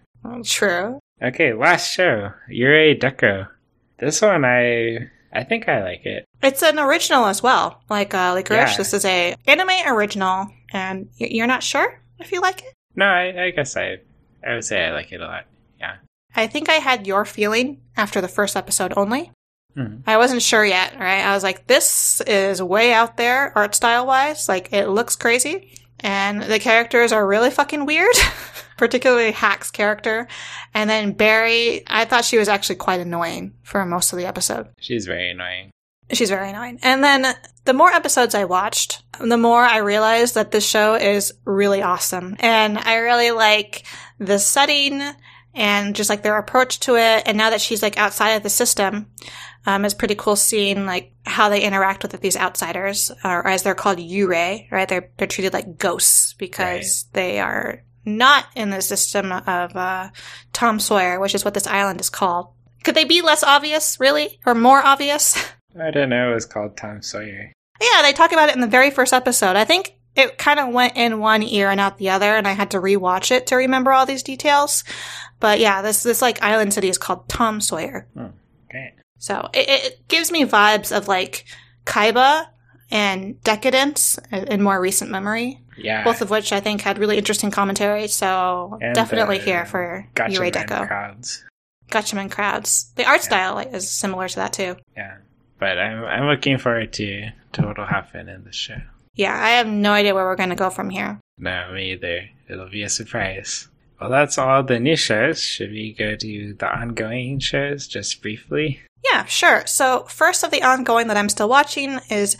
[0.44, 1.00] True.
[1.22, 2.34] Okay, last show.
[2.50, 3.48] Yurei Deco.
[4.00, 6.26] This one I I think I like it.
[6.44, 7.82] It's an original as well.
[7.90, 8.78] Like, uh, Lycoris, Yeah.
[8.78, 12.74] this is a anime original, and y- you're not sure if you like it?
[12.96, 14.00] No, I, I guess I
[14.46, 15.46] I would say I like it a lot.
[15.80, 15.96] Yeah.
[16.36, 19.32] I think I had your feeling after the first episode only.
[19.78, 20.04] Mhm.
[20.08, 21.24] I wasn't sure yet, right?
[21.26, 24.50] I was like, this is way out there art style wise.
[24.50, 25.74] Like, it looks crazy.
[26.02, 28.16] And the characters are really fucking weird,
[28.78, 30.28] particularly Hack's character.
[30.74, 34.70] And then Berry, I thought she was actually quite annoying for most of the episode.
[34.80, 35.72] She's very annoying.
[36.12, 36.80] She's very annoying.
[36.82, 37.36] And then
[37.66, 42.36] the more episodes I watched, the more I realized that this show is really awesome.
[42.40, 43.84] And I really like
[44.20, 45.02] the setting
[45.56, 47.24] and just like their approach to it.
[47.26, 49.08] And now that she's like outside of the system,
[49.66, 53.76] um, it's pretty cool seeing like how they interact with these outsiders, or as they're
[53.76, 54.88] called Yurei, right?
[54.88, 60.10] They're, they're treated like ghosts because they are not in the system of, uh,
[60.54, 62.54] Tom Sawyer, which is what this island is called.
[62.84, 64.40] Could they be less obvious, really?
[64.46, 65.36] Or more obvious?
[65.80, 66.32] I don't know.
[66.32, 67.52] It was called Tom Sawyer.
[67.82, 69.56] Yeah, they talk about it in the very first episode.
[69.56, 72.52] I think it kind of went in one ear and out the other, and I
[72.54, 74.84] had to rewatch it to remember all these details.
[75.40, 78.08] But yeah, this this like island city is called Tom Sawyer.
[78.70, 78.94] Okay.
[79.18, 81.46] So it, it gives me vibes of like
[81.86, 82.46] Kaiba
[82.92, 85.62] and Decadence in more recent memory.
[85.78, 86.04] Yeah.
[86.04, 88.08] Both of which I think had really interesting commentary.
[88.08, 90.88] So And definitely here for Gotcha Yurei Deco.
[90.88, 91.46] crowds.
[91.90, 92.92] Gatchaman crowds.
[92.96, 94.76] The art style is similar to that too.
[94.96, 95.18] Yeah.
[95.60, 98.80] But I'm I'm looking forward to to what'll happen in the show.
[99.20, 101.20] Yeah, I have no idea where we're going to go from here.
[101.38, 102.30] No, me either.
[102.48, 103.68] It'll be a surprise.
[104.00, 105.44] Well, that's all the new shows.
[105.44, 108.80] Should we go to the ongoing shows just briefly?
[109.04, 109.66] Yeah, sure.
[109.66, 112.38] So, first of the ongoing that I'm still watching is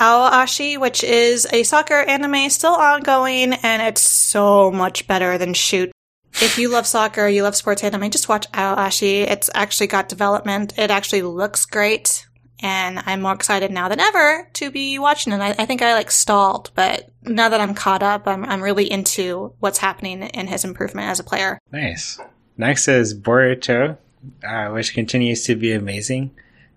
[0.00, 5.92] Aoashi, which is a soccer anime still ongoing, and it's so much better than Shoot.
[6.40, 9.30] If you love soccer, you love sports anime, just watch Aoashi.
[9.30, 10.72] It's actually got development.
[10.78, 12.26] It actually looks great.
[12.64, 15.40] And I'm more excited now than ever to be watching it.
[15.40, 18.90] I, I think I like stalled, but now that I'm caught up, I'm, I'm really
[18.90, 21.58] into what's happening in his improvement as a player.
[21.70, 22.18] Nice.
[22.56, 23.98] Next is Boruto,
[24.42, 26.30] uh, which continues to be amazing.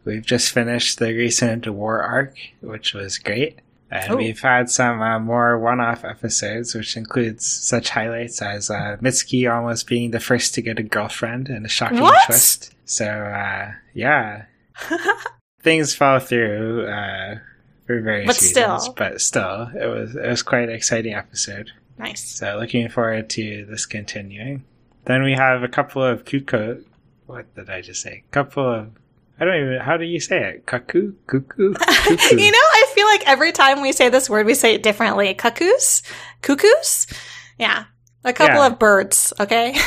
[0.03, 3.59] We've just finished the recent war arc, which was great.
[3.89, 4.17] And Oh.
[4.17, 9.87] we've had some uh, more one-off episodes, which includes such highlights as uh, Mitsuki almost
[9.87, 12.25] being the first to get a girlfriend in a shocking What?
[12.25, 12.73] twist.
[12.83, 14.43] So, uh, yeah.
[15.67, 17.39] Things fell through uh,
[17.85, 18.73] for various But still.
[18.75, 21.71] reasons, but still, it was it was quite an exciting episode.
[21.97, 22.23] Nice.
[22.23, 24.63] So looking forward to this continuing.
[25.03, 26.83] Then we have a couple of kuko.
[27.25, 28.23] What did I just say?
[28.31, 28.91] couple of.
[29.41, 29.79] I don't even.
[29.81, 30.65] How do you say it?
[30.65, 32.35] Kaku, kuku, cuckoo.
[32.37, 35.33] you know, I feel like every time we say this word, we say it differently.
[35.33, 36.01] Cuckoos?
[36.41, 37.07] Cuckoos?
[37.59, 37.83] Yeah.
[38.23, 38.67] A couple Yeah.
[38.67, 39.75] of birds, okay?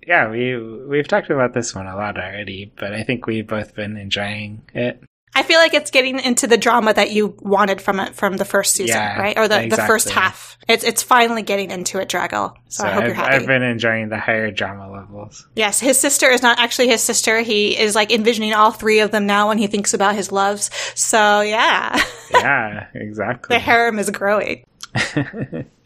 [0.08, 3.74] yeah, we we've talked about this one a lot already, but I think we've both
[3.74, 5.02] been enjoying it.
[5.34, 8.46] I feel like it's getting into the drama that you wanted from it from the
[8.46, 9.38] first season, Yeah, right?
[9.38, 10.56] Or the, the first half.
[10.66, 12.54] It's it's finally getting into it, Drago.
[12.68, 13.34] So, I hope I've, you're happy.
[13.36, 15.46] I've been enjoying the higher drama levels.
[15.54, 17.40] yes, his sister is not actually his sister.
[17.40, 20.70] He is like envisioning all three of them now when he thinks about his loves.
[20.94, 22.02] So yeah,
[22.32, 23.54] Yeah, exactly.
[23.54, 24.64] the harem is growing.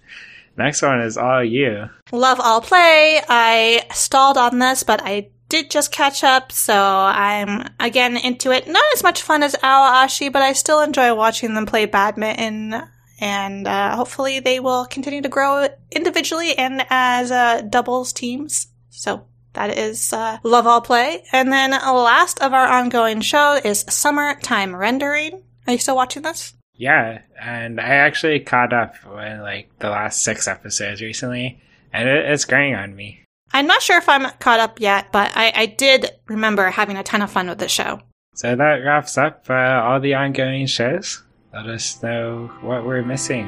[0.57, 1.89] Next one is all you.
[2.13, 3.21] Love All Play.
[3.29, 8.67] I stalled on this, but I did just catch up, so I'm again into it.
[8.67, 12.83] Not as much fun as Aoashi, but I still enjoy watching them play badminton.
[13.21, 18.69] And uh, hopefully they will continue to grow individually and as uh, doubles teams.
[18.91, 21.23] So that is uh, Love All Play.
[21.33, 25.43] And then last of our ongoing show is Summertime Rendering.
[25.67, 26.55] Are you still watching this?
[26.75, 31.61] Yeah, and I actually caught up with like the last six episodes recently,
[31.93, 33.23] and it, it's growing on me.
[33.53, 37.03] I'm not sure if I'm caught up yet, but I, I did remember having a
[37.03, 38.01] ton of fun with the show.
[38.35, 41.23] So that wraps up uh, all the ongoing shows.
[41.53, 43.45] Let us know what we're missing.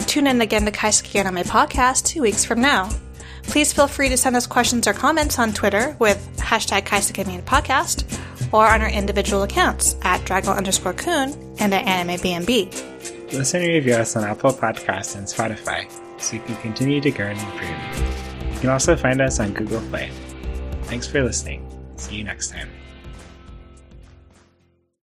[0.00, 2.90] Tune in again to Kaiseki Anime Podcast two weeks from now.
[3.44, 7.42] Please feel free to send us questions or comments on Twitter with hashtag Kaiseki Anime
[7.42, 8.18] Podcast
[8.52, 13.32] or on our individual accounts at Dragon underscore Coon and at Anime BNB.
[13.32, 15.90] Listen and review us on Apple Podcasts and Spotify
[16.20, 18.54] so you can continue to grow and improve.
[18.54, 20.10] You can also find us on Google Play.
[20.84, 21.66] Thanks for listening.
[21.96, 22.68] See you next time.